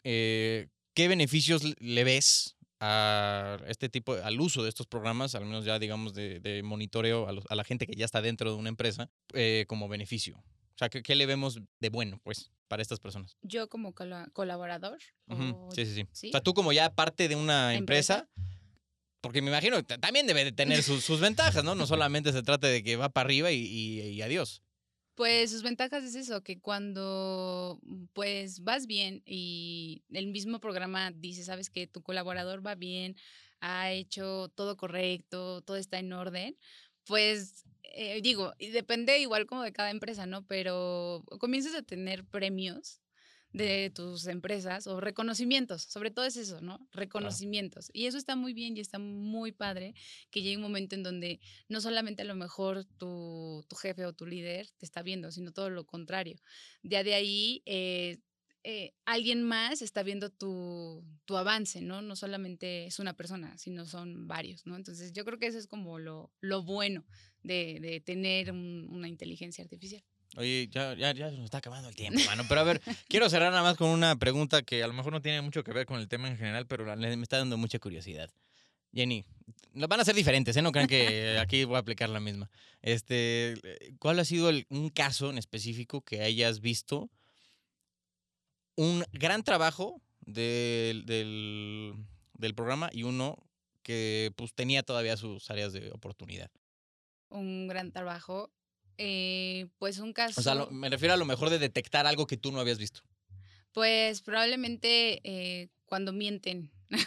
Eh, 0.03 0.67
¿Qué 0.93 1.07
beneficios 1.07 1.63
le 1.79 2.03
ves 2.03 2.58
a 2.79 3.57
este 3.67 3.89
tipo, 3.89 4.13
al 4.13 4.39
uso 4.39 4.63
de 4.63 4.69
estos 4.69 4.87
programas, 4.87 5.35
al 5.35 5.45
menos 5.45 5.65
ya 5.65 5.79
digamos 5.79 6.13
de, 6.13 6.61
monitoreo 6.63 7.27
a, 7.27 7.55
la 7.55 7.63
gente 7.63 7.85
que 7.85 7.95
ya 7.95 8.05
está 8.05 8.21
dentro 8.21 8.51
de 8.51 8.57
una 8.57 8.69
empresa, 8.69 9.09
eh, 9.33 9.65
como 9.67 9.87
beneficio? 9.87 10.37
O 10.37 10.77
sea, 10.79 10.89
¿qué, 10.89 11.15
le 11.15 11.25
vemos 11.25 11.59
de 11.81 11.89
bueno, 11.89 12.21
pues, 12.23 12.51
para 12.69 12.81
estas 12.81 12.99
personas? 12.99 13.35
Yo 13.41 13.67
como 13.67 13.93
colaborador. 13.93 14.99
sí, 15.75 15.85
sí, 15.85 16.05
sí, 16.13 16.27
O 16.29 16.31
sea, 16.31 16.41
tú 16.41 16.53
como 16.53 16.71
ya 16.71 16.93
parte 16.95 17.27
de 17.27 17.35
una 17.35 17.75
empresa, 17.75 18.29
porque 19.19 19.41
me 19.41 19.49
imagino 19.49 19.83
que 19.83 19.97
también 19.97 20.25
debe 20.25 20.45
de 20.45 20.53
tener 20.53 20.81
sus, 20.81 21.19
ventajas, 21.19 21.65
¿no? 21.65 21.75
No 21.75 21.85
solamente 21.85 22.31
se 22.31 22.43
trata 22.43 22.67
de 22.67 22.81
que 22.81 22.95
va 22.95 23.09
para 23.09 23.25
arriba 23.25 23.51
y, 23.51 23.59
y 23.59 24.21
adiós. 24.21 24.63
Pues 25.19 25.51
sus 25.51 25.63
ventajas 25.63 26.05
es 26.05 26.15
eso, 26.15 26.43
que 26.43 26.61
cuando 26.61 27.77
mm, 27.83 28.05
pues 28.13 28.63
vas 28.63 28.87
bien 28.87 29.21
y 29.25 30.01
el 30.13 30.27
mismo 30.27 30.61
programa 30.61 31.11
dice, 31.11 31.43
sabes 31.43 31.69
que 31.69 31.87
tu 31.87 32.01
colaborador 32.01 32.65
va 32.65 32.75
bien, 32.75 33.17
ha 33.59 33.91
hecho 33.91 34.47
todo 34.55 34.77
correcto, 34.77 35.61
todo 35.61 35.75
está 35.75 35.99
en 35.99 36.13
orden, 36.13 36.57
pues 37.03 37.65
eh, 37.83 38.21
digo, 38.21 38.53
depende 38.71 39.19
igual 39.19 39.45
como 39.45 39.63
de 39.63 39.73
cada 39.73 39.91
empresa, 39.91 40.25
¿no? 40.25 40.47
Pero 40.47 41.25
comienzas 41.37 41.75
a 41.75 41.81
tener 41.81 42.23
premios 42.23 43.01
de 43.51 43.89
tus 43.89 44.27
empresas 44.27 44.85
o 44.85 44.99
reconocimientos, 44.99 45.81
sobre 45.83 46.11
todo 46.11 46.25
es 46.25 46.37
eso, 46.37 46.61
¿no? 46.61 46.87
Reconocimientos. 46.91 47.89
Y 47.93 48.05
eso 48.05 48.17
está 48.17 48.35
muy 48.35 48.53
bien 48.53 48.77
y 48.77 48.79
está 48.79 48.99
muy 48.99 49.51
padre 49.51 49.95
que 50.29 50.41
llegue 50.41 50.57
un 50.57 50.63
momento 50.63 50.95
en 50.95 51.03
donde 51.03 51.39
no 51.67 51.81
solamente 51.81 52.21
a 52.21 52.25
lo 52.25 52.35
mejor 52.35 52.85
tu, 52.97 53.65
jefe 53.81 54.05
o 54.05 54.13
tu 54.13 54.25
líder 54.25 54.69
te 54.77 54.85
está 54.85 55.01
viendo, 55.01 55.31
sino 55.31 55.51
todo 55.51 55.69
lo 55.69 55.85
contrario. 55.85 56.39
Ya 56.83 57.03
de 57.03 57.15
ahí 57.15 57.63
eh, 57.65 58.19
eh, 58.63 58.93
alguien 59.05 59.41
más 59.41 59.81
está 59.81 60.03
viendo 60.03 60.29
tu, 60.29 61.03
avance, 61.29 61.81
¿no? 61.81 62.01
No 62.01 62.15
solamente 62.15 62.85
es 62.85 62.99
una 62.99 63.15
persona, 63.15 63.57
sino 63.57 63.85
son 63.85 64.27
varios, 64.27 64.65
¿no? 64.67 64.75
Entonces 64.75 65.13
yo 65.13 65.25
creo 65.25 65.39
que 65.39 65.47
eso 65.47 65.57
es 65.57 65.67
como 65.67 65.97
lo, 65.97 66.31
lo 66.41 66.63
bueno 66.63 67.05
de, 67.41 68.03
tener 68.05 68.51
una 68.51 69.07
inteligencia 69.07 69.63
artificial. 69.63 70.03
Oye, 70.37 70.69
ya, 70.71 70.93
ya, 70.93 71.11
ya 71.13 71.31
nos 71.31 71.45
está 71.45 71.57
acabando 71.57 71.89
el 71.89 71.95
tiempo, 71.95 72.19
mano. 72.25 72.43
Pero 72.47 72.61
a 72.61 72.63
ver, 72.63 72.81
quiero 73.07 73.29
cerrar 73.29 73.51
nada 73.51 73.63
más 73.63 73.77
con 73.77 73.89
una 73.89 74.15
pregunta 74.15 74.61
que 74.61 74.83
a 74.83 74.87
lo 74.87 74.93
mejor 74.93 75.11
no 75.11 75.21
tiene 75.21 75.41
mucho 75.41 75.63
que 75.63 75.73
ver 75.73 75.85
con 75.85 75.99
el 75.99 76.07
tema 76.07 76.27
en 76.27 76.37
general, 76.37 76.67
pero 76.67 76.85
me 76.95 77.21
está 77.23 77.37
dando 77.37 77.57
mucha 77.57 77.79
curiosidad. 77.79 78.29
Jenny, 78.93 79.25
van 79.73 79.99
a 79.99 80.05
ser 80.05 80.15
diferentes, 80.15 80.55
¿eh? 80.57 80.61
No 80.61 80.71
crean 80.71 80.87
que 80.87 81.37
aquí 81.41 81.63
voy 81.63 81.75
a 81.75 81.79
aplicar 81.79 82.09
la 82.09 82.19
misma. 82.19 82.49
Este, 82.81 83.55
¿Cuál 83.99 84.19
ha 84.19 84.25
sido 84.25 84.51
un 84.69 84.89
caso 84.89 85.29
en 85.29 85.37
específico 85.37 86.01
que 86.01 86.21
hayas 86.21 86.59
visto? 86.59 87.09
Un 88.75 89.03
gran 89.11 89.43
trabajo 89.43 90.01
del, 90.21 91.05
del, 91.05 92.55
programa 92.55 92.89
y 92.93 93.03
uno 93.03 93.37
que 93.83 94.31
pues 94.35 94.53
tenía 94.53 94.83
todavía 94.83 95.17
sus 95.17 95.49
áreas 95.49 95.73
de 95.73 95.91
oportunidad. 95.91 96.49
Un 97.29 97.67
gran 97.67 97.91
trabajo. 97.91 98.51
Eh, 99.01 99.67
pues 99.77 99.99
un 99.99 100.11
caso. 100.11 100.41
O 100.41 100.43
sea, 100.43 100.55
me 100.71 100.89
refiero 100.89 101.13
a 101.13 101.17
lo 101.17 101.23
mejor 101.23 101.49
de 101.49 101.57
detectar 101.57 102.05
algo 102.05 102.27
que 102.27 102.35
tú 102.35 102.51
no 102.51 102.59
habías 102.59 102.77
visto. 102.77 102.99
Pues 103.71 104.21
probablemente 104.21 105.21
eh, 105.23 105.69
cuando 105.85 106.11
mienten. 106.11 106.69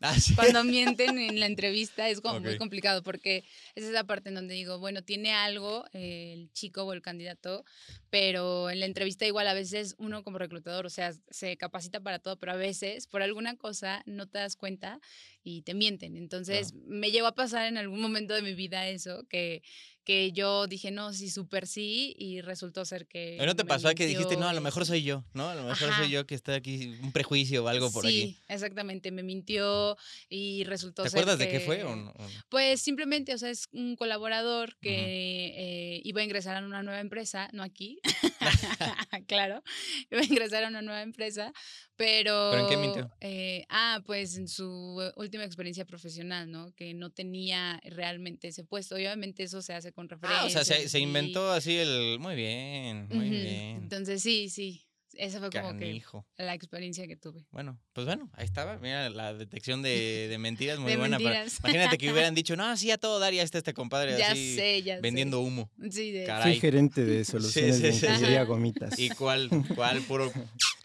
Ah, 0.00 0.16
Cuando 0.34 0.64
mienten 0.64 1.16
en 1.16 1.38
la 1.38 1.46
entrevista 1.46 2.08
es 2.08 2.20
como 2.20 2.40
muy 2.40 2.58
complicado 2.58 3.04
porque 3.04 3.44
es 3.76 3.84
esa 3.84 4.02
parte 4.02 4.30
en 4.30 4.34
donde 4.34 4.54
digo, 4.54 4.80
bueno, 4.80 5.02
tiene 5.02 5.32
algo 5.32 5.84
el 5.92 6.50
chico 6.52 6.82
o 6.82 6.92
el 6.92 7.02
candidato, 7.02 7.64
pero 8.10 8.68
en 8.70 8.80
la 8.80 8.86
entrevista 8.86 9.26
igual 9.26 9.46
a 9.46 9.54
veces 9.54 9.94
uno 9.98 10.24
como 10.24 10.38
reclutador, 10.38 10.86
o 10.86 10.90
sea, 10.90 11.12
se 11.30 11.56
capacita 11.56 12.00
para 12.00 12.18
todo, 12.18 12.36
pero 12.36 12.52
a 12.52 12.56
veces 12.56 13.06
por 13.06 13.22
alguna 13.22 13.56
cosa 13.56 14.02
no 14.06 14.26
te 14.26 14.38
das 14.38 14.56
cuenta 14.56 14.98
y 15.44 15.62
te 15.62 15.74
mienten. 15.74 16.16
Entonces 16.16 16.74
me 16.74 17.12
llegó 17.12 17.28
a 17.28 17.34
pasar 17.36 17.66
en 17.66 17.76
algún 17.76 18.00
momento 18.00 18.34
de 18.34 18.42
mi 18.42 18.54
vida 18.54 18.88
eso, 18.88 19.24
que 19.28 19.62
que 20.04 20.32
yo 20.32 20.66
dije, 20.66 20.90
no, 20.90 21.12
sí, 21.12 21.30
súper 21.30 21.66
sí, 21.66 22.14
y 22.18 22.40
resultó 22.40 22.84
ser 22.84 23.06
que... 23.06 23.38
¿No 23.44 23.56
te 23.56 23.64
pasó 23.64 23.94
que 23.94 24.06
dijiste, 24.06 24.36
no, 24.36 24.48
a 24.48 24.52
lo 24.52 24.60
mejor 24.60 24.86
soy 24.86 25.02
yo, 25.02 25.24
¿no? 25.34 25.48
A 25.48 25.54
lo 25.54 25.64
mejor 25.64 25.94
soy 25.94 26.10
yo 26.10 26.26
que 26.26 26.34
está 26.34 26.54
aquí, 26.54 26.98
un 27.02 27.12
prejuicio 27.12 27.64
o 27.64 27.68
algo 27.68 27.90
por 27.92 28.06
aquí. 28.06 28.22
Sí, 28.22 28.38
exactamente, 28.48 29.10
me 29.10 29.22
mintió 29.22 29.96
y 30.28 30.64
resultó 30.64 31.02
ser 31.02 31.12
¿Te 31.12 31.18
acuerdas 31.18 31.38
de 31.38 31.48
qué 31.48 31.60
fue 31.60 31.84
o 31.84 31.94
no? 31.94 32.12
Pues 32.48 32.80
simplemente, 32.80 33.34
o 33.34 33.38
sea, 33.38 33.50
es 33.50 33.68
un 33.72 33.96
colaborador 33.96 34.76
que 34.80 35.54
eh, 35.56 36.00
iba 36.04 36.20
a 36.20 36.24
ingresar 36.24 36.56
a 36.56 36.66
una 36.66 36.82
nueva 36.82 37.00
empresa, 37.00 37.48
no 37.52 37.62
aquí, 37.62 38.00
claro, 39.26 39.62
iba 40.10 40.20
a 40.20 40.24
ingresar 40.24 40.64
a 40.64 40.68
una 40.68 40.82
nueva 40.82 41.02
empresa, 41.02 41.52
pero... 41.96 42.50
¿Pero 42.52 42.62
en 42.62 42.68
qué 42.68 42.76
mintió? 42.76 43.10
Eh, 43.20 43.64
ah, 43.68 44.00
pues 44.04 44.36
en 44.36 44.48
su 44.48 45.12
última 45.16 45.44
experiencia 45.44 45.84
profesional, 45.84 46.50
¿no? 46.50 46.72
Que 46.74 46.94
no 46.94 47.10
tenía 47.10 47.80
realmente 47.84 48.48
ese 48.48 48.64
puesto. 48.64 48.94
obviamente 48.94 49.42
eso 49.42 49.62
se 49.62 49.74
hace 49.74 49.92
con 49.92 50.08
referencia. 50.08 50.42
Ah, 50.42 50.62
o 50.62 50.64
sea, 50.64 50.88
se, 50.88 50.98
inventó 50.98 51.50
así 51.50 51.76
el... 51.76 52.18
Muy 52.20 52.34
bien, 52.34 53.08
muy 53.08 53.30
bien. 53.30 53.82
Entonces, 53.82 54.22
sí, 54.22 54.48
sí. 54.48 54.86
Esa 55.14 55.38
fue 55.38 55.50
como 55.50 55.78
que 55.78 56.02
la 56.38 56.54
experiencia 56.54 57.06
que 57.06 57.16
tuve. 57.16 57.44
Bueno, 57.50 57.78
pues 57.92 58.06
bueno, 58.06 58.30
ahí 58.34 58.44
estaba. 58.44 58.78
Mira, 58.78 59.10
la 59.10 59.34
detección 59.34 59.82
de, 59.82 60.28
de 60.28 60.38
mentiras 60.38 60.78
muy 60.78 60.96
buena. 60.96 61.18
imagínate 61.20 61.98
que 61.98 62.12
hubieran 62.12 62.34
dicho, 62.34 62.56
no, 62.56 62.76
sí, 62.76 62.90
a 62.90 62.98
todo 62.98 63.18
dar 63.18 63.32
ya 63.32 63.42
está 63.42 63.58
este 63.58 63.74
compadre 63.74 64.18
ya 64.18 64.32
así 64.32 64.56
sé, 64.56 64.82
ya 64.82 65.00
vendiendo 65.00 65.40
humo. 65.40 65.70
Sí, 65.90 66.12
de 66.12 66.26
Soy 66.26 66.60
gerente 66.60 67.04
de 67.04 67.24
soluciones 67.24 67.76
sí, 67.80 67.92
sí, 67.92 68.24
de 68.24 68.44
gomitas. 68.44 68.98
¿Y 68.98 69.10
cuál, 69.10 69.48
cuál 69.74 70.00
puro? 70.02 70.32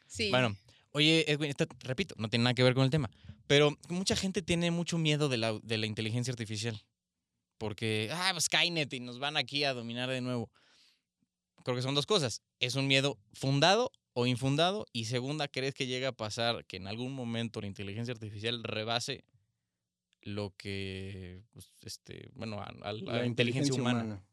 Sí. 0.07 0.29
Bueno, 0.29 0.55
oye, 0.91 1.31
Edwin, 1.31 1.53
repito, 1.81 2.15
no 2.17 2.29
tiene 2.29 2.43
nada 2.43 2.53
que 2.53 2.63
ver 2.63 2.73
con 2.73 2.83
el 2.83 2.89
tema, 2.89 3.09
pero 3.47 3.77
mucha 3.89 4.15
gente 4.15 4.41
tiene 4.41 4.71
mucho 4.71 4.97
miedo 4.97 5.29
de 5.29 5.37
la, 5.37 5.53
de 5.63 5.77
la 5.77 5.85
inteligencia 5.85 6.31
artificial. 6.31 6.81
Porque, 7.57 8.09
ah, 8.13 8.29
pues 8.33 8.45
Skynet 8.45 8.93
y 8.93 8.99
nos 8.99 9.19
van 9.19 9.35
aquí 9.37 9.63
a 9.63 9.73
dominar 9.73 10.09
de 10.09 10.21
nuevo. 10.21 10.51
Creo 11.63 11.75
que 11.75 11.81
son 11.81 11.95
dos 11.95 12.05
cosas. 12.05 12.43
¿Es 12.59 12.75
un 12.75 12.87
miedo 12.87 13.17
fundado 13.33 13.91
o 14.19 14.25
infundado? 14.25 14.87
Y 14.93 15.05
segunda, 15.05 15.47
¿crees 15.47 15.75
que 15.75 15.85
llega 15.85 16.07
a 16.07 16.11
pasar 16.11 16.65
que 16.65 16.77
en 16.77 16.87
algún 16.87 17.13
momento 17.13 17.61
la 17.61 17.67
inteligencia 17.67 18.13
artificial 18.13 18.63
rebase 18.63 19.23
lo 20.23 20.55
que, 20.57 21.43
pues, 21.53 21.71
este, 21.83 22.31
bueno, 22.33 22.59
a, 22.59 22.93
la, 22.93 23.25
inteligencia, 23.27 23.75
humana. 23.75 24.25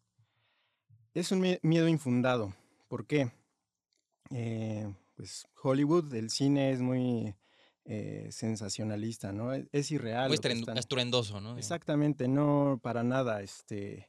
Es 1.13 1.31
un 1.33 1.59
miedo 1.61 1.87
infundado. 1.87 2.55
¿Por 2.89 3.07
qué? 3.07 3.31
Eh, 4.31 4.91
pues 5.17 5.47
Hollywood, 5.63 6.15
el 6.15 6.31
cine 6.31 6.73
es 6.73 6.81
muy 6.81 7.35
eh, 7.85 8.29
sensacionalista, 8.31 9.33
¿no? 9.33 9.53
E, 9.53 9.69
es, 9.71 9.91
irreal. 9.91 10.29
Muy 10.29 10.39
estruendoso, 10.77 11.43
¿no? 11.43 11.59
Exactamente, 11.59 12.27
no 12.27 12.81
para 12.83 13.03
nada. 13.03 13.43
Este, 13.43 14.09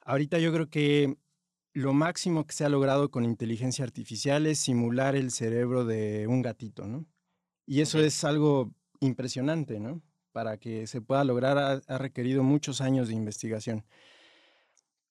ahorita 0.00 0.38
yo 0.38 0.50
creo 0.50 0.70
que 0.70 1.18
lo 1.74 1.92
máximo 1.92 2.46
que 2.46 2.54
se 2.54 2.64
ha 2.64 2.68
logrado 2.68 3.10
con 3.10 3.24
inteligencia 3.24 3.84
artificial 3.84 4.46
es 4.46 4.60
simular 4.60 5.16
el 5.16 5.32
cerebro 5.32 5.84
de 5.84 6.26
un 6.28 6.40
gatito, 6.40 6.86
¿no? 6.86 7.04
Y 7.66 7.80
eso 7.80 7.98
es 7.98 8.22
algo 8.22 8.70
impresionante, 9.00 9.80
¿no? 9.80 10.00
Para 10.30 10.56
que 10.56 10.86
se 10.86 11.00
pueda 11.00 11.24
lograr 11.24 11.82
ha, 11.86 11.98
requerido 11.98 12.44
muchos 12.44 12.80
años 12.80 13.08
de 13.08 13.14
investigación. 13.14 13.84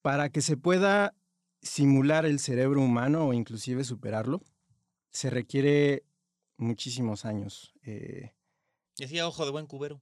Para 0.01 0.29
que 0.29 0.41
se 0.41 0.55
pueda 0.55 1.13
simular 1.61 2.25
el 2.25 2.39
cerebro 2.39 2.81
humano 2.81 3.27
o 3.27 3.33
inclusive 3.33 3.83
superarlo, 3.83 4.41
se 5.11 5.29
requiere 5.29 6.05
muchísimos 6.57 7.25
años. 7.25 7.73
Eh. 7.83 8.31
Decía 8.97 9.27
ojo 9.27 9.43
de 9.43 9.51
buen 9.51 9.67
cubero. 9.67 10.01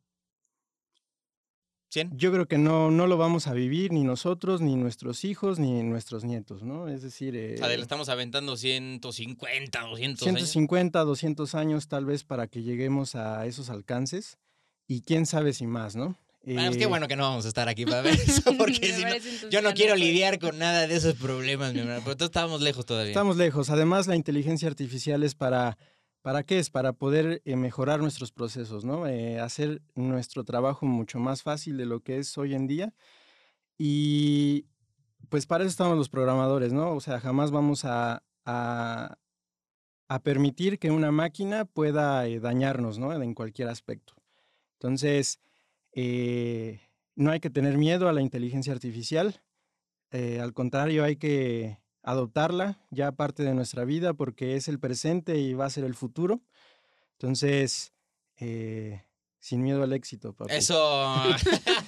Yo 2.11 2.31
creo 2.31 2.47
que 2.47 2.57
no, 2.57 2.89
no 2.89 3.07
lo 3.07 3.17
vamos 3.17 3.47
a 3.47 3.53
vivir 3.53 3.91
ni 3.91 4.03
nosotros, 4.03 4.61
ni 4.61 4.75
nuestros 4.75 5.25
hijos, 5.25 5.59
ni 5.59 5.83
nuestros 5.83 6.23
nietos, 6.23 6.63
¿no? 6.63 6.87
Es 6.87 7.01
decir... 7.01 7.35
Eh, 7.35 7.55
estamos 7.55 8.09
aventando 8.09 8.55
150, 8.55 9.81
200 9.81 10.23
150, 10.23 10.99
200 11.03 11.55
años 11.55 11.87
tal 11.87 12.05
vez 12.05 12.23
para 12.23 12.47
que 12.47 12.63
lleguemos 12.63 13.15
a 13.15 13.45
esos 13.45 13.69
alcances 13.69 14.37
y 14.87 15.01
quién 15.01 15.25
sabe 15.25 15.53
si 15.53 15.67
más, 15.67 15.95
¿no? 15.95 16.17
Bueno, 16.43 16.69
pues 16.69 16.77
qué 16.77 16.83
eh, 16.85 16.87
bueno 16.87 17.07
que 17.07 17.15
no 17.15 17.23
vamos 17.23 17.45
a 17.45 17.49
estar 17.49 17.69
aquí 17.69 17.85
para 17.85 18.01
ver 18.01 18.15
eso, 18.27 18.55
porque 18.57 18.93
si 18.93 19.03
no, 19.03 19.49
yo 19.49 19.61
no 19.61 19.73
quiero 19.73 19.95
lidiar 19.95 20.39
con 20.39 20.57
nada 20.57 20.87
de 20.87 20.95
esos 20.95 21.13
problemas, 21.13 21.73
mi 21.73 21.81
hermano, 21.81 22.01
pero 22.03 22.17
todos 22.17 22.29
estamos 22.29 22.61
lejos 22.61 22.85
todavía. 22.85 23.11
Estamos 23.11 23.37
lejos. 23.37 23.69
Además, 23.69 24.07
la 24.07 24.15
inteligencia 24.15 24.67
artificial 24.67 25.21
es 25.23 25.35
para 25.35 25.77
¿Para 26.21 26.43
qué 26.43 26.59
es? 26.59 26.69
Para 26.69 26.93
poder 26.93 27.41
eh, 27.45 27.55
mejorar 27.55 27.99
nuestros 27.99 28.31
procesos, 28.31 28.85
¿no? 28.85 29.07
Eh, 29.07 29.39
hacer 29.39 29.81
nuestro 29.95 30.43
trabajo 30.43 30.85
mucho 30.85 31.19
más 31.19 31.41
fácil 31.41 31.77
de 31.77 31.87
lo 31.87 32.01
que 32.01 32.19
es 32.19 32.37
hoy 32.37 32.53
en 32.53 32.67
día. 32.67 32.93
Y 33.77 34.67
pues 35.29 35.47
para 35.47 35.63
eso 35.63 35.71
estamos 35.71 35.97
los 35.97 36.09
programadores, 36.09 36.73
¿no? 36.73 36.93
O 36.93 37.01
sea, 37.01 37.19
jamás 37.19 37.51
vamos 37.51 37.85
a, 37.85 38.23
a, 38.45 39.17
permitir 40.23 40.77
que 40.77 40.91
una 40.91 41.11
máquina 41.11 41.65
pueda 41.65 42.27
eh, 42.27 42.39
dañarnos, 42.39 42.99
¿no? 42.99 43.13
En 43.13 43.33
cualquier 43.33 43.69
aspecto. 43.69 44.13
Entonces, 44.73 45.39
no 47.15 47.31
hay 47.31 47.39
que 47.39 47.49
tener 47.49 47.77
miedo 47.77 48.09
a 48.09 48.13
la 48.13 48.21
inteligencia 48.21 48.73
artificial. 48.73 49.41
al 50.11 50.53
contrario, 50.53 51.03
hay 51.03 51.15
que 51.15 51.80
adoptarla 52.03 52.79
ya 52.89 53.11
parte 53.11 53.43
de 53.43 53.53
nuestra 53.53 53.85
vida 53.85 54.13
porque 54.13 54.55
es 54.55 54.67
el 54.67 54.79
presente 54.79 55.37
y 55.37 55.53
va 55.53 55.65
a 55.65 55.69
ser 55.69 55.83
el 55.83 55.95
futuro. 55.95 56.41
Entonces, 57.13 57.93
eh, 58.37 59.03
sin 59.39 59.61
miedo 59.61 59.83
al 59.83 59.93
éxito, 59.93 60.33
papi. 60.33 60.53
Eso. 60.53 60.75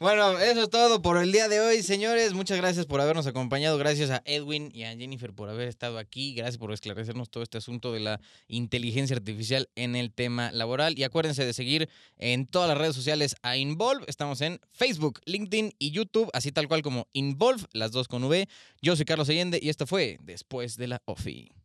bueno, 0.00 0.38
eso 0.38 0.62
es 0.64 0.70
todo 0.70 1.00
por 1.02 1.16
el 1.18 1.32
día 1.32 1.48
de 1.48 1.60
hoy, 1.60 1.82
señores. 1.82 2.32
Muchas 2.34 2.58
gracias 2.58 2.86
por 2.86 3.00
habernos 3.00 3.26
acompañado. 3.26 3.78
Gracias 3.78 4.10
a 4.10 4.22
Edwin 4.24 4.70
y 4.74 4.84
a 4.84 4.96
Jennifer 4.96 5.32
por 5.32 5.48
haber 5.48 5.68
estado 5.68 5.98
aquí. 5.98 6.34
Gracias 6.34 6.58
por 6.58 6.72
esclarecernos 6.72 7.30
todo 7.30 7.42
este 7.42 7.58
asunto 7.58 7.92
de 7.92 8.00
la 8.00 8.20
inteligencia 8.48 9.16
artificial 9.16 9.68
en 9.76 9.96
el 9.96 10.12
tema 10.12 10.50
laboral. 10.52 10.98
Y 10.98 11.04
acuérdense 11.04 11.44
de 11.46 11.52
seguir 11.52 11.88
en 12.18 12.46
todas 12.46 12.68
las 12.68 12.78
redes 12.78 12.96
sociales 12.96 13.36
a 13.42 13.56
Involve. 13.56 14.04
Estamos 14.08 14.40
en 14.40 14.60
Facebook, 14.72 15.20
LinkedIn 15.26 15.74
y 15.78 15.90
YouTube, 15.90 16.30
así 16.32 16.52
tal 16.52 16.68
cual 16.68 16.82
como 16.82 17.08
Involve, 17.12 17.64
las 17.72 17.92
dos 17.92 18.08
con 18.08 18.24
V. 18.24 18.48
Yo 18.82 18.96
soy 18.96 19.04
Carlos 19.04 19.28
Allende 19.28 19.58
y 19.62 19.68
esto 19.68 19.86
fue 19.86 20.18
Después 20.20 20.76
de 20.76 20.88
la 20.88 21.02
OFI. 21.06 21.63